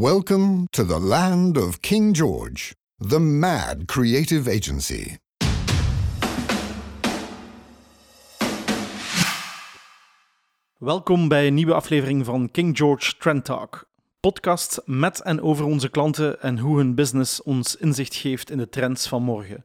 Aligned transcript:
Welcome 0.00 0.66
to 0.70 0.86
the 0.86 1.00
land 1.00 1.56
of 1.56 1.80
King 1.80 2.16
George, 2.16 2.74
the 3.08 3.18
mad 3.18 3.86
creative 3.86 4.50
agency. 4.50 5.16
Welkom 10.78 11.28
bij 11.28 11.46
een 11.46 11.54
nieuwe 11.54 11.74
aflevering 11.74 12.24
van 12.24 12.50
King 12.50 12.76
George 12.76 13.16
Trend 13.16 13.44
Talk. 13.44 13.88
Podcast 14.20 14.82
met 14.84 15.22
en 15.22 15.42
over 15.42 15.64
onze 15.64 15.88
klanten 15.88 16.40
en 16.42 16.58
hoe 16.58 16.76
hun 16.76 16.94
business 16.94 17.42
ons 17.42 17.76
inzicht 17.76 18.14
geeft 18.14 18.50
in 18.50 18.58
de 18.58 18.68
trends 18.68 19.08
van 19.08 19.22
morgen. 19.22 19.64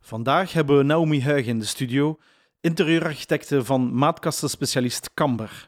Vandaag 0.00 0.52
hebben 0.52 0.76
we 0.76 0.82
Naomi 0.82 1.22
Huig 1.22 1.46
in 1.46 1.58
de 1.58 1.64
studio, 1.64 2.18
interieurarchitecte 2.60 3.64
van 3.64 3.94
maatkastenspecialist 3.94 5.10
Camber. 5.14 5.67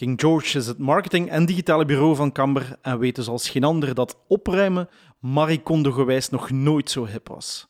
King 0.00 0.20
George 0.20 0.58
is 0.58 0.66
het 0.66 0.78
marketing- 0.78 1.30
en 1.30 1.46
digitale 1.46 1.84
bureau 1.84 2.16
van 2.16 2.32
Camber 2.32 2.78
en 2.82 2.98
weet 2.98 3.14
dus 3.14 3.28
als 3.28 3.48
geen 3.48 3.64
ander 3.64 3.94
dat 3.94 4.18
opruimen 4.28 4.88
Marie 5.18 5.62
Kondo-gewijs 5.62 6.28
nog 6.28 6.50
nooit 6.50 6.90
zo 6.90 7.06
hip 7.06 7.28
was. 7.28 7.68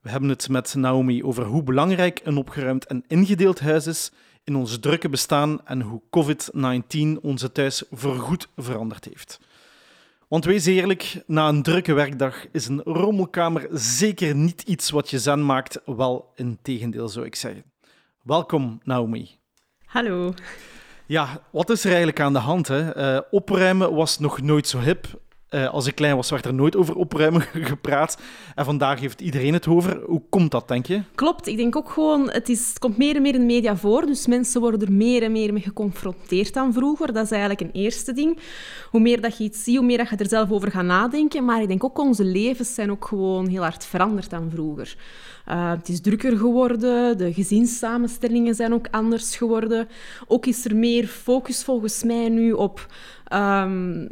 We 0.00 0.10
hebben 0.10 0.28
het 0.28 0.48
met 0.48 0.74
Naomi 0.74 1.24
over 1.24 1.44
hoe 1.44 1.62
belangrijk 1.62 2.20
een 2.24 2.36
opgeruimd 2.36 2.86
en 2.86 3.04
ingedeeld 3.06 3.60
huis 3.60 3.86
is 3.86 4.12
in 4.44 4.56
ons 4.56 4.78
drukke 4.78 5.08
bestaan 5.08 5.66
en 5.66 5.80
hoe 5.80 6.02
COVID-19 6.10 7.20
onze 7.22 7.52
thuis 7.52 7.84
voorgoed 7.90 8.48
veranderd 8.56 9.04
heeft. 9.04 9.40
Want 10.28 10.44
wees 10.44 10.66
eerlijk, 10.66 11.22
na 11.26 11.48
een 11.48 11.62
drukke 11.62 11.92
werkdag 11.92 12.46
is 12.52 12.66
een 12.66 12.82
rommelkamer 12.82 13.68
zeker 13.70 14.34
niet 14.34 14.62
iets 14.62 14.90
wat 14.90 15.10
je 15.10 15.18
zen 15.18 15.46
maakt, 15.46 15.80
wel 15.84 16.32
in 16.34 16.58
tegendeel 16.62 17.08
zou 17.08 17.26
ik 17.26 17.34
zeggen. 17.34 17.64
Welkom, 18.22 18.80
Naomi. 18.84 19.30
Hallo. 19.84 20.34
Ja, 21.06 21.40
wat 21.50 21.70
is 21.70 21.80
er 21.80 21.88
eigenlijk 21.88 22.20
aan 22.20 22.32
de 22.32 22.38
hand? 22.38 22.68
Hè? 22.68 23.14
Uh, 23.14 23.20
opruimen 23.30 23.94
was 23.94 24.18
nog 24.18 24.40
nooit 24.40 24.68
zo 24.68 24.78
hip. 24.78 25.06
Uh, 25.54 25.68
als 25.68 25.86
ik 25.86 25.94
klein 25.94 26.16
was, 26.16 26.30
werd 26.30 26.44
er 26.44 26.54
nooit 26.54 26.76
over 26.76 26.94
opruimen 26.94 27.40
gepraat. 27.72 28.18
En 28.54 28.64
vandaag 28.64 29.00
heeft 29.00 29.20
iedereen 29.20 29.52
het 29.52 29.66
over. 29.66 30.00
Hoe 30.06 30.22
komt 30.28 30.50
dat, 30.50 30.68
denk 30.68 30.86
je? 30.86 31.02
Klopt. 31.14 31.46
Ik 31.46 31.56
denk 31.56 31.76
ook 31.76 31.90
gewoon, 31.90 32.30
het, 32.30 32.48
is, 32.48 32.68
het 32.68 32.78
komt 32.78 32.96
meer 32.96 33.16
en 33.16 33.22
meer 33.22 33.34
in 33.34 33.40
de 33.40 33.46
media 33.46 33.76
voor. 33.76 34.06
Dus 34.06 34.26
mensen 34.26 34.60
worden 34.60 34.80
er 34.80 34.92
meer 34.92 35.22
en 35.22 35.32
meer 35.32 35.52
mee 35.52 35.62
geconfronteerd 35.62 36.54
dan 36.54 36.72
vroeger. 36.72 37.12
Dat 37.12 37.24
is 37.24 37.30
eigenlijk 37.30 37.60
een 37.60 37.72
eerste 37.72 38.12
ding. 38.12 38.38
Hoe 38.90 39.00
meer 39.00 39.20
dat 39.20 39.38
je 39.38 39.44
iets 39.44 39.64
ziet, 39.64 39.76
hoe 39.76 39.86
meer 39.86 39.98
dat 39.98 40.08
je 40.08 40.16
er 40.16 40.28
zelf 40.28 40.50
over 40.50 40.70
gaat 40.70 40.84
nadenken. 40.84 41.44
Maar 41.44 41.62
ik 41.62 41.68
denk 41.68 41.84
ook, 41.84 41.98
onze 41.98 42.24
levens 42.24 42.74
zijn 42.74 42.90
ook 42.90 43.04
gewoon 43.04 43.48
heel 43.48 43.62
hard 43.62 43.84
veranderd 43.84 44.30
dan 44.30 44.50
vroeger. 44.50 44.96
Uh, 45.48 45.70
het 45.70 45.88
is 45.88 46.00
drukker 46.00 46.36
geworden, 46.36 47.18
de 47.18 47.32
gezinssamenstellingen 47.32 48.54
zijn 48.54 48.74
ook 48.74 48.86
anders 48.90 49.36
geworden. 49.36 49.88
Ook 50.26 50.46
is 50.46 50.64
er 50.64 50.76
meer 50.76 51.06
focus 51.06 51.64
volgens 51.64 52.02
mij 52.02 52.28
nu 52.28 52.52
op... 52.52 52.86
Um, 53.32 54.08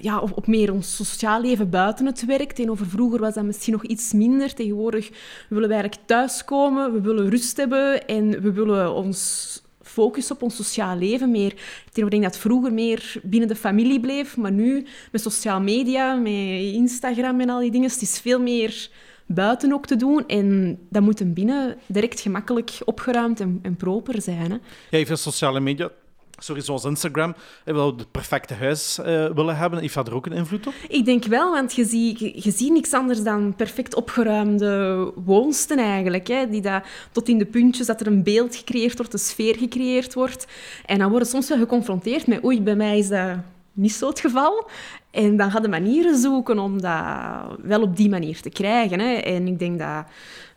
ja, 0.00 0.18
op, 0.18 0.36
op, 0.36 0.46
meer 0.46 0.72
ons 0.72 0.96
sociaal 0.96 1.40
leven 1.40 1.70
buiten 1.70 2.06
het 2.06 2.24
werk. 2.24 2.52
Tegenover 2.52 2.86
vroeger 2.86 3.20
was 3.20 3.34
dat 3.34 3.44
misschien 3.44 3.72
nog 3.72 3.84
iets 3.84 4.12
minder. 4.12 4.54
Tegenwoordig 4.54 5.10
willen 5.48 5.68
wij 5.68 5.78
eigenlijk 5.78 6.08
thuiskomen, 6.08 6.92
we 6.92 7.00
willen 7.00 7.30
rust 7.30 7.56
hebben 7.56 8.06
en 8.06 8.42
we 8.42 8.52
willen 8.52 8.94
ons 8.94 9.62
focussen 9.82 10.34
op 10.34 10.42
ons 10.42 10.56
sociaal 10.56 10.96
leven 10.96 11.30
meer. 11.30 11.52
Ik 11.94 12.10
denk 12.10 12.22
dat 12.22 12.38
vroeger 12.38 12.72
meer 12.72 13.20
binnen 13.22 13.48
de 13.48 13.56
familie 13.56 14.00
bleef, 14.00 14.36
maar 14.36 14.52
nu 14.52 14.86
met 15.12 15.20
sociale 15.20 15.64
media, 15.64 16.14
met 16.14 16.62
Instagram 16.72 17.40
en 17.40 17.50
al 17.50 17.60
die 17.60 17.70
dingen, 17.70 17.90
het 17.90 18.02
is 18.02 18.20
veel 18.20 18.40
meer 18.40 18.90
buiten 19.26 19.72
ook 19.72 19.86
te 19.86 19.96
doen. 19.96 20.26
En 20.26 20.78
dat 20.88 21.02
moet 21.02 21.34
binnen 21.34 21.76
direct 21.86 22.20
gemakkelijk 22.20 22.78
opgeruimd 22.84 23.40
en, 23.40 23.58
en 23.62 23.76
proper 23.76 24.22
zijn. 24.22 24.50
Hè. 24.50 24.56
Ja, 24.90 24.98
even 24.98 25.18
sociale 25.18 25.60
media. 25.60 25.90
Sorry, 26.42 26.62
zoals 26.62 26.84
Instagram, 26.84 27.34
wil 27.64 27.86
het 27.96 28.10
perfecte 28.10 28.54
huis 28.54 28.98
uh, 28.98 29.06
willen 29.34 29.56
hebben. 29.56 29.78
Heeft 29.78 29.94
dat 29.94 30.06
er 30.06 30.14
ook 30.14 30.26
een 30.26 30.32
invloed 30.32 30.66
op? 30.66 30.74
Ik 30.88 31.04
denk 31.04 31.24
wel, 31.24 31.52
want 31.52 31.74
je 31.74 31.84
ziet, 31.84 32.18
je 32.44 32.70
niks 32.72 32.92
anders 32.92 33.22
dan 33.22 33.54
perfect 33.56 33.94
opgeruimde 33.94 35.12
woonsten 35.24 35.78
eigenlijk. 35.78 36.28
Hè, 36.28 36.48
die 36.48 36.60
dat, 36.60 36.82
tot 37.12 37.28
in 37.28 37.38
de 37.38 37.46
puntjes, 37.46 37.86
dat 37.86 38.00
er 38.00 38.06
een 38.06 38.22
beeld 38.22 38.56
gecreëerd 38.56 38.96
wordt, 38.96 39.12
een 39.12 39.18
sfeer 39.18 39.56
gecreëerd 39.56 40.14
wordt. 40.14 40.46
En 40.86 40.98
dan 40.98 41.10
worden 41.10 41.28
soms 41.28 41.48
wel 41.48 41.58
geconfronteerd 41.58 42.26
met, 42.26 42.44
oei, 42.44 42.62
bij 42.62 42.76
mij 42.76 42.98
is 42.98 43.08
dat 43.08 43.36
niet 43.72 43.92
zo 43.92 44.08
het 44.08 44.20
geval. 44.20 44.68
En 45.10 45.36
dan 45.36 45.50
gaan 45.50 45.62
de 45.62 45.68
manieren 45.68 46.18
zoeken 46.18 46.58
om 46.58 46.80
dat 46.80 47.02
wel 47.62 47.82
op 47.82 47.96
die 47.96 48.08
manier 48.08 48.40
te 48.40 48.50
krijgen. 48.50 49.00
Hè. 49.00 49.14
En 49.14 49.46
ik 49.46 49.58
denk 49.58 49.78
dat 49.78 50.04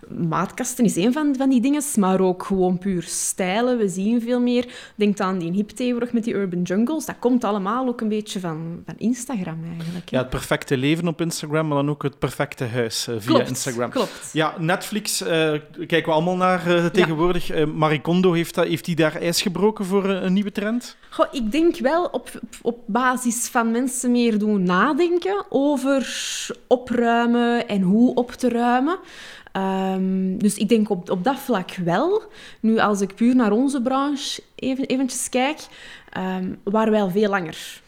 maatkasten 0.09 0.86
is 0.86 0.96
een 0.96 1.14
van, 1.14 1.36
van 1.38 1.50
die 1.50 1.62
dingen, 1.62 1.81
maar 1.96 2.19
ook 2.19 2.44
gewoon 2.44 2.78
puur 2.78 3.03
stijlen. 3.03 3.78
We 3.78 3.88
zien 3.88 4.22
veel 4.22 4.40
meer. 4.40 4.66
Denk 4.96 5.19
aan 5.19 5.38
die 5.38 5.52
hip 5.52 5.69
tegenwoordig 5.69 6.14
met 6.14 6.24
die 6.24 6.34
urban 6.34 6.62
jungles. 6.62 7.06
Dat 7.06 7.16
komt 7.19 7.44
allemaal 7.44 7.88
ook 7.88 8.02
een 8.02 8.08
beetje 8.08 8.40
van, 8.40 8.84
van 8.86 8.96
Instagram 8.97 9.59
eigenlijk. 9.75 10.09
Hè. 10.09 10.16
Ja, 10.16 10.22
het 10.22 10.30
perfecte 10.30 10.78
leven 10.78 11.08
op 11.08 11.22
Instagram, 11.22 11.68
maar 11.68 11.78
dan 11.78 11.90
ook 11.90 12.03
het 12.03 12.19
perfecte 12.19 12.66
huis 12.66 13.08
uh, 13.08 13.16
via 13.19 13.44
Instagram. 13.46 13.90
Klopt. 13.90 14.30
Ja, 14.34 14.53
Netflix 14.59 15.22
uh, 15.22 15.28
kijken 15.28 16.06
we 16.06 16.12
allemaal 16.12 16.36
naar 16.36 16.68
uh, 16.68 16.86
tegenwoordig. 16.86 17.47
Ja. 17.47 17.66
Marie 17.66 18.02
Kondo, 18.02 18.31
heeft, 18.34 18.56
dat, 18.56 18.68
heeft 18.68 18.86
die 18.86 18.96
daar 18.96 19.16
ijs 19.16 19.42
gebroken 19.42 19.86
voor 19.86 20.09
een 20.09 20.34
nieuwe 20.34 20.52
trend? 20.52 20.97
Goh, 21.09 21.25
ik 21.31 21.52
denk 21.52 21.78
wel 21.78 22.06
op, 22.06 22.30
op 22.62 22.78
basis 22.86 23.47
van 23.47 23.72
mensen 23.72 24.12
meer 24.12 24.40
doen 24.40 24.63
nadenken 24.63 25.46
over 25.50 26.08
opruimen 26.68 27.68
en 27.68 27.81
hoe 27.81 28.16
op 28.16 28.31
te 28.31 28.50
ruimen. 28.50 28.97
Um, 29.58 30.38
dus 30.38 30.58
ik 30.58 30.69
denk 30.69 30.90
op, 30.90 31.09
op 31.09 31.24
dat 31.24 31.40
vlak 31.40 31.75
wel. 31.75 32.24
Nu, 32.59 32.80
als 32.80 33.02
ik 33.02 33.16
puur 33.16 33.36
naar 33.36 33.52
onze 33.52 33.81
branche 33.81 34.41
even, 34.56 34.86
eventjes 34.86 35.30
kijk, 35.30 35.59
um, 36.18 36.59
waren 36.64 36.91
wij 36.91 37.09
veel 37.09 37.30
langer 37.30 37.81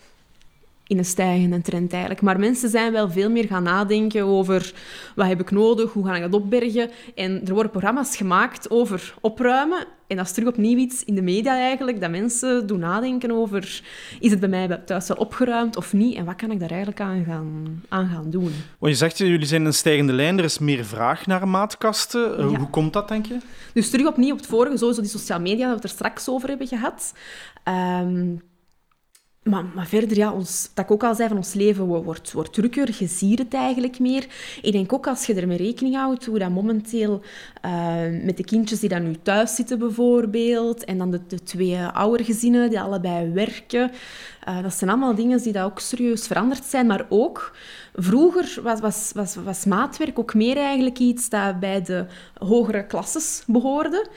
in 0.87 0.97
een 0.97 1.05
stijgende 1.05 1.61
trend 1.61 1.91
eigenlijk. 1.91 2.21
Maar 2.21 2.39
mensen 2.39 2.69
zijn 2.69 2.91
wel 2.91 3.09
veel 3.09 3.29
meer 3.29 3.45
gaan 3.45 3.63
nadenken 3.63 4.23
over 4.23 4.73
wat 5.15 5.27
heb 5.27 5.41
ik 5.41 5.51
nodig, 5.51 5.93
hoe 5.93 6.05
ga 6.05 6.15
ik 6.15 6.21
dat 6.21 6.41
opbergen. 6.41 6.89
En 7.15 7.41
er 7.45 7.53
worden 7.53 7.71
programma's 7.71 8.17
gemaakt 8.17 8.69
over 8.69 9.13
opruimen. 9.21 9.87
En 10.07 10.17
dat 10.17 10.25
is 10.25 10.31
terug 10.31 10.49
opnieuw 10.49 10.77
iets 10.77 11.03
in 11.03 11.15
de 11.15 11.21
media 11.21 11.59
eigenlijk, 11.59 12.01
dat 12.01 12.09
mensen 12.09 12.67
doen 12.67 12.79
nadenken 12.79 13.31
over 13.31 13.81
is 14.19 14.31
het 14.31 14.39
bij 14.39 14.49
mij 14.49 14.67
thuis 14.67 15.07
wel 15.07 15.17
opgeruimd 15.17 15.77
of 15.77 15.93
niet 15.93 16.15
en 16.15 16.25
wat 16.25 16.35
kan 16.35 16.51
ik 16.51 16.59
daar 16.59 16.69
eigenlijk 16.69 16.99
aan 17.01 17.23
gaan, 17.23 17.83
aan 17.89 18.07
gaan 18.07 18.29
doen. 18.29 18.51
Want 18.79 18.91
je 18.91 18.97
zegt, 18.97 19.17
jullie 19.17 19.45
zijn 19.47 19.65
een 19.65 19.73
stijgende 19.73 20.13
lijn, 20.13 20.37
er 20.37 20.43
is 20.43 20.59
meer 20.59 20.85
vraag 20.85 21.25
naar 21.25 21.47
maatkasten. 21.47 22.49
Ja. 22.49 22.57
Hoe 22.57 22.69
komt 22.69 22.93
dat, 22.93 23.07
denk 23.07 23.25
je? 23.25 23.37
Dus 23.73 23.89
terug 23.89 24.07
opnieuw 24.07 24.31
op 24.31 24.37
het 24.37 24.47
vorige, 24.47 24.77
sowieso 24.77 25.01
die 25.01 25.09
sociale 25.09 25.41
media, 25.41 25.59
dat 25.59 25.69
we 25.69 25.75
het 25.75 25.83
er 25.83 25.89
straks 25.89 26.29
over 26.29 26.49
hebben 26.49 26.67
gehad. 26.67 27.13
Um, 28.01 28.41
maar, 29.49 29.65
maar, 29.75 29.87
verder, 29.87 30.17
ja, 30.17 30.31
ons, 30.31 30.69
dat 30.73 30.85
ik 30.85 30.91
ook 30.91 31.03
al 31.03 31.15
zei, 31.15 31.27
van 31.27 31.37
ons 31.37 31.53
leven 31.53 31.85
wordt, 31.85 32.31
wordt 32.31 32.53
drukker. 32.53 32.95
Je 32.99 33.35
het 33.35 33.53
eigenlijk 33.53 33.99
meer. 33.99 34.27
Ik 34.61 34.71
denk 34.71 34.93
ook 34.93 35.07
als 35.07 35.25
je 35.25 35.33
ermee 35.33 35.57
rekening 35.57 35.95
houdt, 35.95 36.25
hoe 36.25 36.39
dat 36.39 36.49
momenteel 36.49 37.21
uh, 37.65 37.95
met 38.23 38.37
de 38.37 38.43
kindjes 38.43 38.79
die 38.79 38.89
dan 38.89 39.03
nu 39.03 39.15
thuis 39.21 39.55
zitten 39.55 39.79
bijvoorbeeld, 39.79 40.83
en 40.83 40.97
dan 40.97 41.11
de, 41.11 41.19
de 41.27 41.43
twee 41.43 41.77
oudergezinnen 41.77 42.69
die 42.69 42.79
allebei 42.79 43.31
werken, 43.31 43.91
uh, 44.49 44.61
dat 44.61 44.73
zijn 44.73 44.89
allemaal 44.89 45.15
dingen 45.15 45.41
die 45.41 45.51
dat 45.51 45.63
ook 45.63 45.79
serieus 45.79 46.27
veranderd 46.27 46.63
zijn. 46.63 46.87
Maar 46.87 47.05
ook, 47.09 47.55
vroeger 47.93 48.59
was, 48.63 48.79
was, 48.79 49.11
was, 49.15 49.35
was 49.35 49.65
maatwerk 49.65 50.19
ook 50.19 50.33
meer 50.33 50.57
eigenlijk 50.57 50.99
iets 50.99 51.29
dat 51.29 51.59
bij 51.59 51.81
de 51.81 52.05
hogere 52.37 52.85
klasses 52.85 53.43
behoorde. 53.47 54.07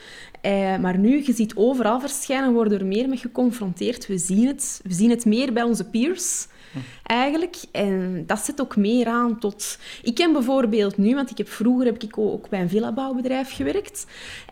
Eh, 0.41 0.77
maar 0.77 0.97
nu, 0.97 1.25
je 1.25 1.33
ziet 1.33 1.55
overal 1.55 1.99
verschijnen, 1.99 2.53
worden 2.53 2.79
er 2.79 2.85
meer 2.85 3.09
mee 3.09 3.17
geconfronteerd. 3.17 4.07
We 4.07 4.17
zien 4.17 4.47
het, 4.47 4.81
we 4.83 4.93
zien 4.93 5.09
het 5.09 5.25
meer 5.25 5.53
bij 5.53 5.63
onze 5.63 5.89
peers, 5.89 6.47
eigenlijk. 7.09 7.55
En 7.71 8.23
dat 8.25 8.39
zet 8.39 8.61
ook 8.61 8.75
meer 8.75 9.07
aan 9.07 9.39
tot... 9.39 9.79
Ik 10.01 10.15
ken 10.15 10.33
bijvoorbeeld 10.33 10.97
nu, 10.97 11.15
want 11.15 11.29
ik 11.29 11.37
heb, 11.37 11.49
vroeger 11.49 11.85
heb 11.85 12.03
ik 12.03 12.17
ook 12.17 12.49
bij 12.49 12.61
een 12.61 12.69
villabouwbedrijf 12.69 13.55
gewerkt. 13.55 14.05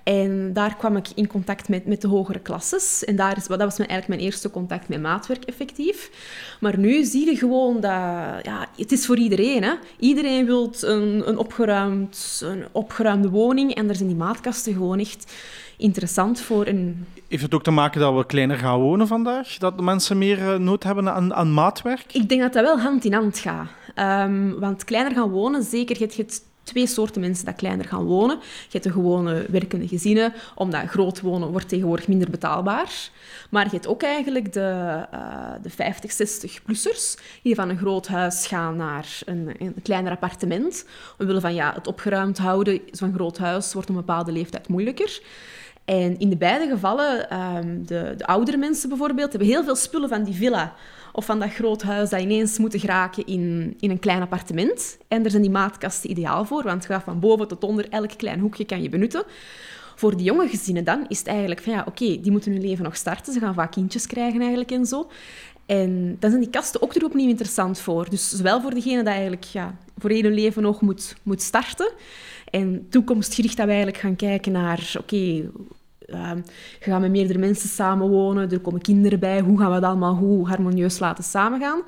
En 0.03 0.53
daar 0.53 0.75
kwam 0.75 0.95
ik 0.95 1.07
in 1.15 1.27
contact 1.27 1.69
met, 1.69 1.85
met 1.85 2.01
de 2.01 2.07
hogere 2.07 2.39
klasses. 2.39 3.05
En 3.05 3.15
daar 3.15 3.37
is, 3.37 3.47
dat 3.47 3.59
was 3.59 3.77
mijn, 3.77 3.89
eigenlijk 3.89 4.07
mijn 4.07 4.31
eerste 4.31 4.49
contact 4.49 4.87
met 4.87 5.01
maatwerk, 5.01 5.43
effectief. 5.43 6.09
Maar 6.59 6.77
nu 6.77 7.03
zie 7.03 7.25
je 7.25 7.35
gewoon 7.35 7.73
dat... 7.73 7.91
Ja, 8.41 8.67
het 8.75 8.91
is 8.91 9.05
voor 9.05 9.17
iedereen. 9.17 9.63
Hè. 9.63 9.73
Iedereen 9.99 10.45
wil 10.45 10.73
een, 10.81 11.29
een, 11.29 11.37
opgeruimd, 11.37 12.41
een 12.43 12.65
opgeruimde 12.71 13.29
woning. 13.29 13.73
En 13.73 13.87
daar 13.87 13.95
zijn 13.95 14.07
die 14.07 14.17
maatkasten 14.17 14.73
gewoon 14.73 14.99
echt 14.99 15.33
interessant 15.77 16.39
voor 16.39 16.67
een... 16.67 17.05
Heeft 17.27 17.43
het 17.43 17.53
ook 17.53 17.63
te 17.63 17.71
maken 17.71 17.99
dat 18.01 18.15
we 18.15 18.25
kleiner 18.25 18.57
gaan 18.57 18.79
wonen 18.79 19.07
vandaag? 19.07 19.57
Dat 19.57 19.81
mensen 19.81 20.17
meer 20.17 20.39
eh, 20.39 20.59
nood 20.59 20.83
hebben 20.83 21.13
aan, 21.13 21.33
aan 21.33 21.53
maatwerk? 21.53 22.05
Ik 22.11 22.29
denk 22.29 22.41
dat 22.53 22.63
dat 22.63 22.75
wel 22.75 22.83
hand 22.83 23.05
in 23.05 23.13
hand 23.13 23.39
gaat. 23.39 23.67
Um, 24.25 24.59
want 24.59 24.83
kleiner 24.83 25.13
gaan 25.13 25.29
wonen, 25.29 25.63
zeker, 25.63 25.99
je 25.99 26.11
hebt 26.15 26.41
twee 26.63 26.87
soorten 26.87 27.21
mensen 27.21 27.45
dat 27.45 27.55
kleiner 27.55 27.85
gaan 27.85 28.03
wonen. 28.03 28.37
Je 28.39 28.71
hebt 28.71 28.83
de 28.83 28.91
gewone 28.91 29.45
werkende 29.49 29.87
gezinnen, 29.87 30.33
omdat 30.55 30.87
groot 30.87 31.21
wonen 31.21 31.51
wordt 31.51 31.69
tegenwoordig 31.69 32.07
minder 32.07 32.29
betaalbaar. 32.29 33.09
Maar 33.49 33.65
je 33.65 33.71
hebt 33.71 33.87
ook 33.87 34.03
eigenlijk 34.03 34.53
de, 34.53 35.05
uh, 35.13 35.51
de 35.61 35.69
50, 35.69 36.11
60-plussers 36.11 37.21
die 37.41 37.55
van 37.55 37.69
een 37.69 37.77
groot 37.77 38.07
huis 38.07 38.47
gaan 38.47 38.75
naar 38.75 39.19
een, 39.25 39.51
een 39.59 39.75
kleiner 39.83 40.11
appartement. 40.11 40.85
Omwille 41.17 41.41
van 41.41 41.53
ja, 41.53 41.73
het 41.73 41.87
opgeruimd 41.87 42.37
houden 42.37 42.81
van 42.91 43.13
groot 43.13 43.37
huis 43.37 43.73
wordt 43.73 43.89
op 43.89 43.95
een 43.95 44.01
bepaalde 44.05 44.31
leeftijd 44.31 44.67
moeilijker. 44.67 45.21
En 45.87 46.19
in 46.19 46.29
de 46.29 46.37
beide 46.37 46.67
gevallen, 46.67 47.29
ehm, 47.29 47.83
de, 47.85 48.13
de 48.17 48.25
oudere 48.25 48.57
mensen 48.57 48.89
bijvoorbeeld, 48.89 49.29
hebben 49.29 49.49
heel 49.49 49.63
veel 49.63 49.75
spullen 49.75 50.09
van 50.09 50.23
die 50.23 50.33
villa 50.33 50.73
of 51.11 51.25
van 51.25 51.39
dat 51.39 51.53
groot 51.53 51.81
huis 51.81 52.09
dat 52.09 52.21
ineens 52.21 52.57
moeten 52.57 52.79
geraken 52.79 53.25
in, 53.25 53.75
in 53.79 53.89
een 53.89 53.99
klein 53.99 54.21
appartement. 54.21 54.97
En 55.07 55.21
daar 55.21 55.31
zijn 55.31 55.41
die 55.41 55.51
maatkasten 55.51 56.09
ideaal 56.09 56.45
voor, 56.45 56.63
want 56.63 56.85
gaat 56.85 57.03
van 57.03 57.19
boven 57.19 57.47
tot 57.47 57.63
onder, 57.63 57.89
elk 57.89 58.17
klein 58.17 58.39
hoekje 58.39 58.65
kan 58.65 58.81
je 58.81 58.89
benutten. 58.89 59.23
Voor 59.95 60.17
die 60.17 60.25
jonge 60.25 60.47
gezinnen 60.47 60.83
dan 60.83 61.05
is 61.07 61.17
het 61.17 61.27
eigenlijk 61.27 61.61
van 61.61 61.73
ja, 61.73 61.83
oké, 61.87 62.19
die 62.21 62.31
moeten 62.31 62.51
hun 62.51 62.61
leven 62.61 62.83
nog 62.83 62.95
starten. 62.95 63.33
Ze 63.33 63.39
gaan 63.39 63.53
vaak 63.53 63.71
kindjes 63.71 64.07
krijgen 64.07 64.39
eigenlijk 64.39 64.71
en 64.71 64.85
zo. 64.85 65.09
En 65.65 66.17
dan 66.19 66.29
zijn 66.29 66.41
die 66.41 66.51
kasten 66.51 66.81
ook 66.81 66.95
er 66.95 67.05
opnieuw 67.05 67.29
interessant 67.29 67.79
voor. 67.79 68.09
Dus 68.09 68.29
zowel 68.29 68.61
voor 68.61 68.73
degene 68.73 69.03
dat 69.03 69.13
eigenlijk 69.13 69.43
ja, 69.43 69.77
voor 69.97 70.09
heel 70.09 70.23
hun 70.23 70.33
leven 70.33 70.61
nog 70.61 70.81
moet, 70.81 71.15
moet 71.23 71.41
starten. 71.41 71.91
En 72.49 72.87
toekomstgericht 72.89 73.57
dat 73.57 73.65
we 73.65 73.71
eigenlijk 73.71 74.01
gaan 74.01 74.15
kijken 74.15 74.51
naar, 74.51 74.93
oké, 74.99 75.49
uh, 76.07 76.31
je 76.79 76.91
gaat 76.91 77.01
met 77.01 77.11
meerdere 77.11 77.39
mensen 77.39 77.69
samenwonen, 77.69 78.51
er 78.51 78.59
komen 78.59 78.81
kinderen 78.81 79.19
bij, 79.19 79.39
hoe 79.39 79.59
gaan 79.59 79.73
we 79.73 79.79
dat 79.79 79.89
allemaal 79.89 80.47
harmonieus 80.47 80.99
laten 80.99 81.23
samengaan? 81.23 81.81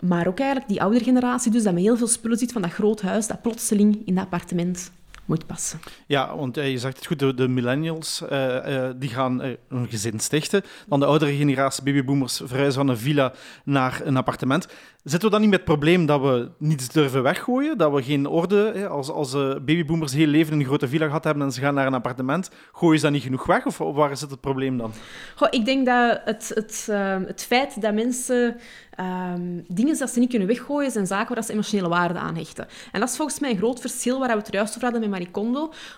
Maar 0.00 0.26
ook 0.26 0.38
eigenlijk 0.38 0.70
die 0.70 0.80
oudere 0.80 1.04
generatie, 1.04 1.52
dus 1.52 1.62
dat 1.62 1.72
met 1.74 1.82
heel 1.82 1.96
veel 1.96 2.06
spullen 2.06 2.38
zit 2.38 2.52
van 2.52 2.62
dat 2.62 2.72
groot 2.72 3.02
huis, 3.02 3.26
dat 3.26 3.42
plotseling 3.42 4.06
in 4.06 4.14
dat 4.14 4.24
appartement 4.24 4.90
moet 5.26 5.46
passen. 5.46 5.80
Ja, 6.06 6.36
want 6.36 6.56
eh, 6.56 6.70
je 6.70 6.78
zegt 6.78 6.96
het 6.96 7.06
goed, 7.06 7.18
de, 7.18 7.34
de 7.34 7.48
millennials 7.48 8.22
uh, 8.32 8.90
die 8.96 9.08
gaan 9.08 9.40
een 9.68 9.88
gezin 9.88 10.20
stichten. 10.20 10.62
Dan 10.86 11.00
de 11.00 11.06
oudere 11.06 11.36
generatie 11.36 11.82
babyboomers 11.82 12.40
verhuizen 12.44 12.80
van 12.80 12.88
een 12.88 12.98
villa 12.98 13.32
naar 13.64 14.00
een 14.04 14.16
appartement. 14.16 14.68
Zitten 15.02 15.28
we 15.28 15.34
dan 15.34 15.40
niet 15.40 15.50
met 15.50 15.58
het 15.58 15.68
probleem 15.68 16.06
dat 16.06 16.20
we 16.20 16.50
niets 16.58 16.88
durven 16.88 17.22
weggooien? 17.22 17.78
Dat 17.78 17.92
we 17.92 18.02
geen 18.02 18.26
orde, 18.26 18.88
als, 18.88 19.10
als 19.10 19.32
babyboomers 19.32 20.12
heel 20.12 20.26
leven 20.26 20.52
in 20.52 20.60
een 20.60 20.66
grote 20.66 20.88
villa 20.88 21.06
gehad 21.06 21.24
hebben 21.24 21.42
en 21.42 21.52
ze 21.52 21.60
gaan 21.60 21.74
naar 21.74 21.86
een 21.86 21.94
appartement, 21.94 22.50
gooien 22.72 22.98
ze 22.98 23.04
dan 23.04 23.12
niet 23.12 23.22
genoeg 23.22 23.46
weg? 23.46 23.66
Of, 23.66 23.78
waar 23.78 24.16
zit 24.16 24.30
het 24.30 24.40
probleem 24.40 24.78
dan? 24.78 24.92
Goh, 25.34 25.48
ik 25.50 25.64
denk 25.64 25.86
dat 25.86 26.20
het, 26.24 26.50
het, 26.54 26.88
het 27.26 27.44
feit 27.44 27.80
dat 27.80 27.94
mensen 27.94 28.56
um, 29.00 29.64
dingen 29.68 29.98
dat 29.98 30.10
ze 30.10 30.18
niet 30.18 30.30
kunnen 30.30 30.48
weggooien, 30.48 30.90
zijn 30.90 31.06
zaken 31.06 31.34
waar 31.34 31.44
ze 31.44 31.52
emotionele 31.52 31.88
waarde 31.88 32.18
aan 32.18 32.36
hechten. 32.36 32.66
En 32.92 33.00
dat 33.00 33.08
is 33.08 33.16
volgens 33.16 33.40
mij 33.40 33.50
een 33.50 33.56
groot 33.56 33.80
verschil 33.80 34.18
waar 34.18 34.28
we 34.28 34.36
het 34.36 34.52
juist 34.52 34.76
over 34.76 34.82
hadden 34.82 35.00
met 35.00 35.10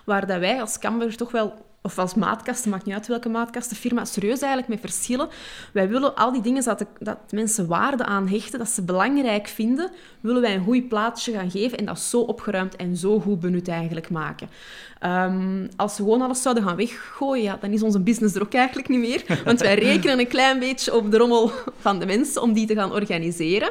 Waar 0.05 0.27
dat 0.27 0.39
wij 0.39 0.61
als 0.61 0.79
Camber 0.79 1.15
toch 1.15 1.31
wel 1.31 1.67
of 1.81 1.99
als 1.99 2.13
maatkasten, 2.13 2.71
maakt 2.71 2.85
niet 2.85 2.93
uit 2.93 3.07
welke 3.07 3.29
maatkastenfirma, 3.29 4.05
serieus 4.05 4.39
eigenlijk 4.39 4.67
met 4.67 4.79
verschillen. 4.79 5.29
Wij 5.73 5.89
willen 5.89 6.15
al 6.15 6.31
die 6.31 6.41
dingen 6.41 6.63
dat, 6.63 6.85
dat 6.99 7.17
mensen 7.29 7.67
waarde 7.67 8.05
aan 8.05 8.27
hechten, 8.27 8.59
dat 8.59 8.69
ze 8.69 8.81
belangrijk 8.81 9.47
vinden, 9.47 9.91
willen 10.19 10.41
wij 10.41 10.55
een 10.55 10.63
goed 10.63 10.87
plaatsje 10.87 11.31
gaan 11.31 11.51
geven 11.51 11.77
en 11.77 11.85
dat 11.85 11.99
zo 11.99 12.19
opgeruimd 12.19 12.75
en 12.75 12.97
zo 12.97 13.19
goed 13.19 13.39
benut 13.39 13.67
eigenlijk 13.67 14.09
maken. 14.09 14.49
Um, 15.05 15.69
als 15.75 15.97
we 15.97 16.03
gewoon 16.03 16.21
alles 16.21 16.41
zouden 16.41 16.63
gaan 16.63 16.75
weggooien, 16.75 17.43
ja, 17.43 17.57
dan 17.61 17.71
is 17.71 17.83
onze 17.83 17.99
business 17.99 18.35
er 18.35 18.41
ook 18.41 18.53
eigenlijk 18.53 18.87
niet 18.87 18.99
meer. 18.99 19.41
Want 19.45 19.59
wij 19.59 19.75
rekenen 19.75 20.19
een 20.19 20.27
klein 20.27 20.59
beetje 20.59 20.95
op 20.95 21.11
de 21.11 21.17
rommel 21.17 21.51
van 21.77 21.99
de 21.99 22.05
mensen 22.05 22.41
om 22.41 22.53
die 22.53 22.67
te 22.67 22.75
gaan 22.75 22.91
organiseren. 22.91 23.69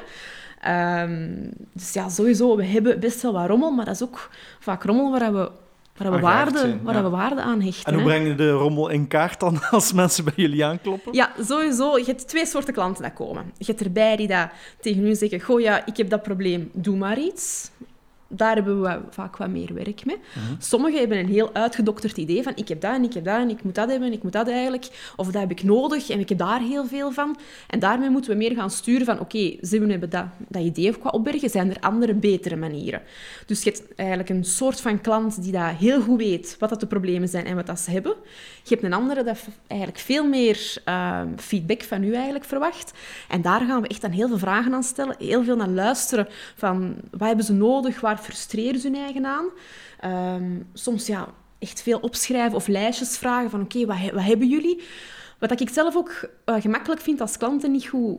Um, 0.66 1.50
dus 1.72 1.92
ja, 1.92 2.08
sowieso, 2.08 2.56
we 2.56 2.64
hebben 2.64 3.00
best 3.00 3.22
wel 3.22 3.32
wat 3.32 3.46
rommel, 3.48 3.70
maar 3.70 3.84
dat 3.84 3.94
is 3.94 4.02
ook 4.02 4.30
vaak 4.58 4.84
rommel 4.84 5.10
waar 5.10 5.32
we 5.32 5.50
waar, 5.96 6.12
we 6.12 6.20
waarde, 6.20 6.78
waar 6.82 7.02
we 7.02 7.08
waarde 7.08 7.42
aan 7.42 7.60
hechten. 7.60 7.84
En 7.84 7.94
hoe 7.94 8.02
breng 8.02 8.26
je 8.26 8.34
de 8.34 8.50
rommel 8.50 8.88
in 8.88 9.08
kaart 9.08 9.40
dan 9.40 9.62
als 9.70 9.92
mensen 9.92 10.24
bij 10.24 10.32
jullie 10.36 10.64
aankloppen? 10.64 11.12
Ja, 11.12 11.32
sowieso. 11.40 11.98
Je 11.98 12.04
hebt 12.04 12.28
twee 12.28 12.46
soorten 12.46 12.74
klanten 12.74 13.02
dat 13.02 13.12
komen. 13.12 13.52
Je 13.56 13.64
hebt 13.64 13.80
erbij 13.80 14.16
die 14.16 14.28
dat 14.28 14.48
tegen 14.80 15.06
u 15.06 15.14
zeggen, 15.14 15.40
goh 15.40 15.60
ja, 15.60 15.86
ik 15.86 15.96
heb 15.96 16.10
dat 16.10 16.22
probleem, 16.22 16.70
doe 16.72 16.96
maar 16.96 17.18
iets 17.18 17.70
daar 18.28 18.54
hebben 18.54 18.82
we 18.82 19.00
vaak 19.10 19.36
wat 19.36 19.48
meer 19.48 19.74
werk 19.74 20.04
mee. 20.04 20.16
Mhm. 20.16 20.54
Sommigen 20.58 20.98
hebben 20.98 21.18
een 21.18 21.28
heel 21.28 21.54
uitgedokterd 21.54 22.16
idee 22.16 22.42
van 22.42 22.52
ik 22.54 22.68
heb 22.68 22.80
dat 22.80 22.94
en 22.94 23.04
ik 23.04 23.12
heb 23.12 23.24
dat 23.24 23.40
en 23.40 23.50
ik 23.50 23.62
moet 23.62 23.74
dat 23.74 23.90
hebben 23.90 24.08
en 24.08 24.14
ik 24.14 24.22
moet 24.22 24.32
dat 24.32 24.48
eigenlijk. 24.48 25.12
Of 25.16 25.26
dat 25.26 25.40
heb 25.40 25.50
ik 25.50 25.62
nodig 25.62 26.10
en 26.10 26.20
ik 26.20 26.28
heb 26.28 26.38
daar 26.38 26.60
heel 26.60 26.86
veel 26.86 27.12
van. 27.12 27.38
En 27.66 27.78
daarmee 27.78 28.10
moeten 28.10 28.30
we 28.30 28.36
meer 28.36 28.54
gaan 28.54 28.70
sturen 28.70 29.06
van 29.06 29.20
oké, 29.20 29.56
ze 29.62 29.86
hebben 29.88 30.10
dat, 30.10 30.24
dat 30.48 30.62
idee 30.62 30.98
qua 30.98 31.10
opbergen, 31.10 31.50
zijn 31.50 31.70
er 31.70 31.80
andere, 31.80 32.14
betere 32.14 32.56
manieren. 32.56 33.02
Dus 33.46 33.62
je 33.62 33.70
hebt 33.70 33.94
eigenlijk 33.94 34.28
een 34.28 34.44
soort 34.44 34.80
van 34.80 35.00
klant 35.00 35.42
die 35.42 35.52
dat 35.52 35.74
heel 35.78 36.00
goed 36.00 36.18
weet 36.18 36.56
wat 36.58 36.68
dat 36.68 36.80
de 36.80 36.86
problemen 36.86 37.28
zijn 37.28 37.46
en 37.46 37.56
wat 37.56 37.66
dat 37.66 37.80
ze 37.80 37.90
hebben. 37.90 38.14
Je 38.68 38.74
hebt 38.74 38.86
een 38.86 38.92
andere 38.92 39.22
dat 39.22 39.38
eigenlijk 39.66 40.00
veel 40.00 40.24
meer 40.28 40.82
ehm, 40.84 41.36
feedback 41.36 41.82
van 41.82 42.02
u 42.02 42.14
eigenlijk 42.14 42.44
verwacht. 42.44 42.92
En 43.28 43.42
daar 43.42 43.60
gaan 43.60 43.82
we 43.82 43.88
echt 43.88 44.04
aan 44.04 44.10
heel 44.10 44.28
veel 44.28 44.38
vragen 44.38 44.74
aan 44.74 44.82
stellen, 44.82 45.16
heel 45.18 45.44
veel 45.44 45.56
naar 45.56 45.68
luisteren 45.68 46.28
van 46.56 46.96
wat 47.10 47.26
hebben 47.26 47.44
ze 47.44 47.52
nodig, 47.52 48.00
waar 48.00 48.18
frustreren 48.18 48.80
ze 48.80 48.88
hun 48.88 49.00
eigen 49.00 49.26
aan. 49.26 49.46
Ehm, 50.00 50.60
soms 50.72 51.06
ja, 51.06 51.28
echt 51.58 51.82
veel 51.82 51.98
opschrijven 51.98 52.56
of 52.56 52.66
lijstjes 52.66 53.18
vragen 53.18 53.50
van 53.50 53.60
oké, 53.60 53.86
wat, 53.86 53.96
wat, 54.12 54.24
hebben 54.24 54.48
jullie? 54.48 54.82
Wat 55.38 55.60
ik 55.60 55.68
zelf 55.68 55.96
ook 55.96 56.28
uh, 56.46 56.60
gemakkelijk 56.60 57.00
vind 57.00 57.20
als 57.20 57.36
klanten 57.36 57.72
niet 57.72 57.86
goed, 57.86 58.18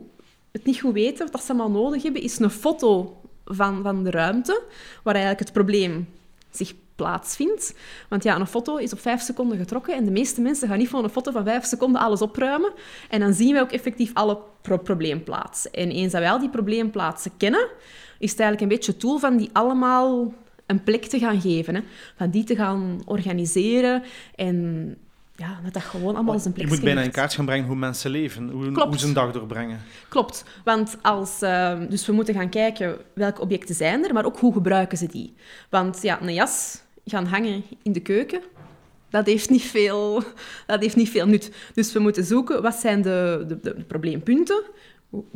het 0.52 0.64
niet 0.64 0.80
goed 0.80 0.92
weten, 0.92 1.28
wat 1.32 1.44
ze 1.44 1.52
allemaal 1.52 1.82
nodig 1.82 2.02
hebben, 2.02 2.22
is 2.22 2.38
een 2.38 2.50
foto 2.50 3.20
van, 3.44 3.82
van 3.82 4.04
de 4.04 4.10
ruimte 4.10 4.62
waar 5.02 5.14
eigenlijk 5.14 5.44
het 5.44 5.52
probleem 5.52 6.08
zich 6.50 6.74
plaatsvindt. 7.00 7.74
Want 8.08 8.22
ja, 8.22 8.38
een 8.38 8.46
foto 8.46 8.76
is 8.76 8.92
op 8.92 9.00
vijf 9.00 9.20
seconden 9.20 9.58
getrokken 9.58 9.94
en 9.94 10.04
de 10.04 10.10
meeste 10.10 10.40
mensen 10.40 10.68
gaan 10.68 10.78
niet 10.78 10.88
voor 10.88 11.04
een 11.04 11.10
foto 11.10 11.32
van 11.32 11.44
vijf 11.44 11.64
seconden 11.64 12.00
alles 12.00 12.22
opruimen. 12.22 12.72
En 13.08 13.20
dan 13.20 13.34
zien 13.34 13.52
wij 13.52 13.62
ook 13.62 13.72
effectief 13.72 14.10
alle 14.14 14.38
pro 14.60 14.78
probleemplaatsen. 14.78 15.72
En 15.72 15.90
eens 15.90 16.12
dat 16.12 16.20
wij 16.20 16.30
al 16.30 16.38
die 16.38 16.48
probleemplaatsen 16.48 17.30
kennen, 17.36 17.68
is 18.18 18.30
het 18.30 18.40
eigenlijk 18.40 18.60
een 18.60 18.76
beetje 18.76 18.92
het 18.92 19.00
tool 19.00 19.18
van 19.18 19.36
die 19.36 19.50
allemaal 19.52 20.34
een 20.66 20.82
plek 20.82 21.04
te 21.04 21.18
gaan 21.18 21.40
geven. 21.40 21.74
Hè? 21.74 21.80
Van 22.16 22.30
die 22.30 22.44
te 22.44 22.56
gaan 22.56 23.02
organiseren 23.04 24.02
en 24.34 24.96
ja, 25.40 25.60
dat 25.62 25.72
dat 25.72 25.82
gewoon 25.82 26.14
allemaal 26.14 26.38
zijn 26.38 26.54
plek 26.54 26.66
Je 26.66 26.72
moet 26.72 26.84
bijna 26.84 27.00
in 27.00 27.10
kaart 27.10 27.34
gaan 27.34 27.44
brengen 27.44 27.66
hoe 27.66 27.76
mensen 27.76 28.10
leven, 28.10 28.50
hoe, 28.50 28.84
hoe 28.84 28.98
ze 28.98 29.06
een 29.06 29.12
dag 29.12 29.32
doorbrengen. 29.32 29.80
Klopt, 30.08 30.44
want 30.64 30.96
als, 31.02 31.42
uh, 31.42 31.78
dus 31.88 32.06
we 32.06 32.12
moeten 32.12 32.34
gaan 32.34 32.48
kijken 32.48 32.96
welke 33.14 33.40
objecten 33.40 33.74
zijn 33.74 34.04
er, 34.04 34.14
maar 34.14 34.24
ook 34.24 34.38
hoe 34.38 34.52
gebruiken 34.52 34.98
ze 34.98 35.06
die. 35.06 35.34
Want 35.68 36.02
ja, 36.02 36.22
een 36.22 36.34
jas 36.34 36.82
gaan 37.04 37.26
hangen 37.26 37.62
in 37.82 37.92
de 37.92 38.00
keuken, 38.00 38.42
dat 39.10 39.26
heeft 39.26 39.50
niet 39.50 39.62
veel, 39.62 40.22
dat 40.66 40.80
heeft 40.80 40.96
niet 40.96 41.10
veel 41.10 41.26
nut. 41.26 41.52
Dus 41.74 41.92
we 41.92 41.98
moeten 41.98 42.24
zoeken 42.24 42.62
wat 42.62 42.74
zijn 42.74 43.02
de, 43.02 43.44
de, 43.48 43.58
de 43.60 43.84
probleempunten 43.84 44.62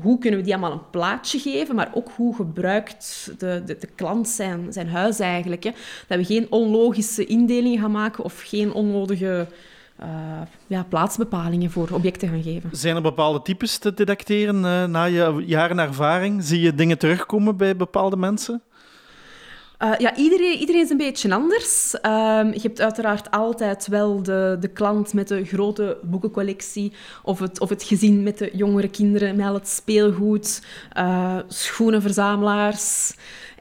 hoe 0.00 0.18
kunnen 0.18 0.38
we 0.38 0.44
die 0.44 0.54
allemaal 0.54 0.72
een 0.72 0.90
plaatje 0.90 1.38
geven, 1.38 1.74
maar 1.74 1.90
ook 1.94 2.08
hoe 2.16 2.34
gebruikt 2.34 3.32
de, 3.38 3.62
de, 3.66 3.76
de 3.78 3.88
klant 3.94 4.28
zijn, 4.28 4.72
zijn 4.72 4.88
huis 4.88 5.18
eigenlijk. 5.18 5.64
Hè? 5.64 5.70
Dat 6.08 6.18
we 6.18 6.24
geen 6.24 6.46
onlogische 6.50 7.24
indelingen 7.24 7.80
gaan 7.80 7.90
maken 7.90 8.24
of 8.24 8.42
geen 8.42 8.72
onnodige 8.72 9.46
uh, 10.00 10.06
ja, 10.66 10.86
plaatsbepalingen 10.88 11.70
voor 11.70 11.88
objecten 11.92 12.28
gaan 12.28 12.42
geven. 12.42 12.70
Zijn 12.72 12.96
er 12.96 13.02
bepaalde 13.02 13.42
types 13.42 13.78
te 13.78 13.94
detecteren 13.94 14.56
uh, 14.56 14.84
na 14.84 15.04
je 15.04 15.42
jaren 15.46 15.78
ervaring? 15.78 16.42
Zie 16.42 16.60
je 16.60 16.74
dingen 16.74 16.98
terugkomen 16.98 17.56
bij 17.56 17.76
bepaalde 17.76 18.16
mensen? 18.16 18.62
Uh, 19.84 19.92
ja, 19.98 20.16
iedereen, 20.16 20.58
iedereen 20.58 20.82
is 20.82 20.90
een 20.90 20.96
beetje 20.96 21.34
anders. 21.34 21.94
Uh, 21.94 22.00
je 22.52 22.60
hebt 22.62 22.80
uiteraard 22.80 23.30
altijd 23.30 23.86
wel 23.86 24.22
de, 24.22 24.56
de 24.60 24.68
klant 24.68 25.12
met 25.12 25.28
de 25.28 25.44
grote 25.44 25.98
boekencollectie 26.02 26.92
of 27.22 27.38
het, 27.38 27.60
of 27.60 27.68
het 27.68 27.82
gezin 27.82 28.22
met 28.22 28.38
de 28.38 28.50
jongere 28.52 28.88
kinderen, 28.88 29.36
met 29.36 29.46
al 29.46 29.54
het 29.54 29.68
speelgoed, 29.68 30.62
uh, 30.96 31.38
schoenenverzamelaars. 31.48 33.16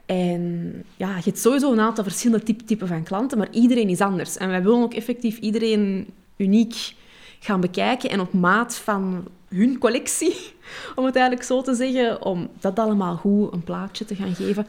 En 0.06 0.72
ja, 0.96 1.16
je 1.16 1.22
hebt 1.24 1.38
sowieso 1.38 1.72
een 1.72 1.80
aantal 1.80 2.04
verschillende 2.04 2.44
type, 2.44 2.64
typen 2.64 2.88
van 2.88 3.02
klanten, 3.02 3.38
maar 3.38 3.50
iedereen 3.50 3.88
is 3.88 4.00
anders. 4.00 4.36
En 4.36 4.48
wij 4.48 4.62
willen 4.62 4.82
ook 4.82 4.94
effectief 4.94 5.38
iedereen 5.38 6.06
uniek 6.36 6.94
gaan 7.38 7.60
bekijken 7.60 8.10
en 8.10 8.20
op 8.20 8.32
maat 8.32 8.76
van 8.76 9.24
hun 9.48 9.78
collectie, 9.78 10.36
om 10.96 11.04
het 11.04 11.16
eigenlijk 11.16 11.46
zo 11.46 11.62
te 11.62 11.74
zeggen, 11.74 12.24
om 12.24 12.48
dat 12.60 12.78
allemaal 12.78 13.16
goed 13.16 13.52
een 13.52 13.64
plaatje 13.64 14.04
te 14.04 14.14
gaan 14.14 14.34
geven. 14.34 14.66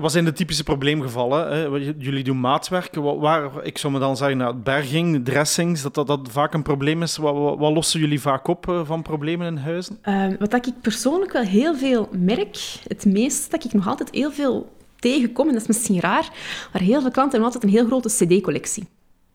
Wat 0.00 0.12
zijn 0.12 0.24
de 0.24 0.32
typische 0.32 0.62
probleemgevallen? 0.62 1.52
Hè? 1.52 1.64
Jullie 1.98 2.24
doen 2.24 2.40
maatwerk. 2.40 2.94
Waar, 2.94 3.64
ik 3.64 3.78
zou 3.78 3.92
me 3.92 3.98
dan 3.98 4.16
zeggen, 4.16 4.36
nou, 4.36 4.54
berging, 4.54 5.24
dressings, 5.24 5.82
dat, 5.82 5.94
dat 5.94 6.06
dat 6.06 6.28
vaak 6.30 6.54
een 6.54 6.62
probleem 6.62 7.02
is. 7.02 7.16
Wat, 7.16 7.58
wat, 7.58 7.72
lossen 7.72 8.00
jullie 8.00 8.20
vaak 8.20 8.48
op 8.48 8.68
uh, 8.68 8.80
van 8.84 9.02
problemen 9.02 9.46
in 9.46 9.56
huizen? 9.56 9.98
Uh, 10.04 10.26
wat 10.38 10.66
ik 10.66 10.80
persoonlijk 10.80 11.32
wel 11.32 11.42
heel 11.42 11.76
veel 11.76 12.08
merk, 12.12 12.58
het 12.86 13.04
meeste 13.04 13.50
dat 13.50 13.64
ik 13.64 13.72
nog 13.72 13.88
altijd 13.88 14.10
heel 14.10 14.32
veel 14.32 14.72
tegenkom, 14.98 15.46
en 15.46 15.52
dat 15.52 15.62
is 15.62 15.68
misschien 15.68 16.00
raar, 16.00 16.28
maar 16.72 16.82
heel 16.82 17.00
veel 17.00 17.10
klanten 17.10 17.40
hebben 17.40 17.42
altijd 17.42 17.64
een 17.64 17.78
heel 17.78 17.86
grote 17.86 18.08
cd-collectie. 18.08 18.88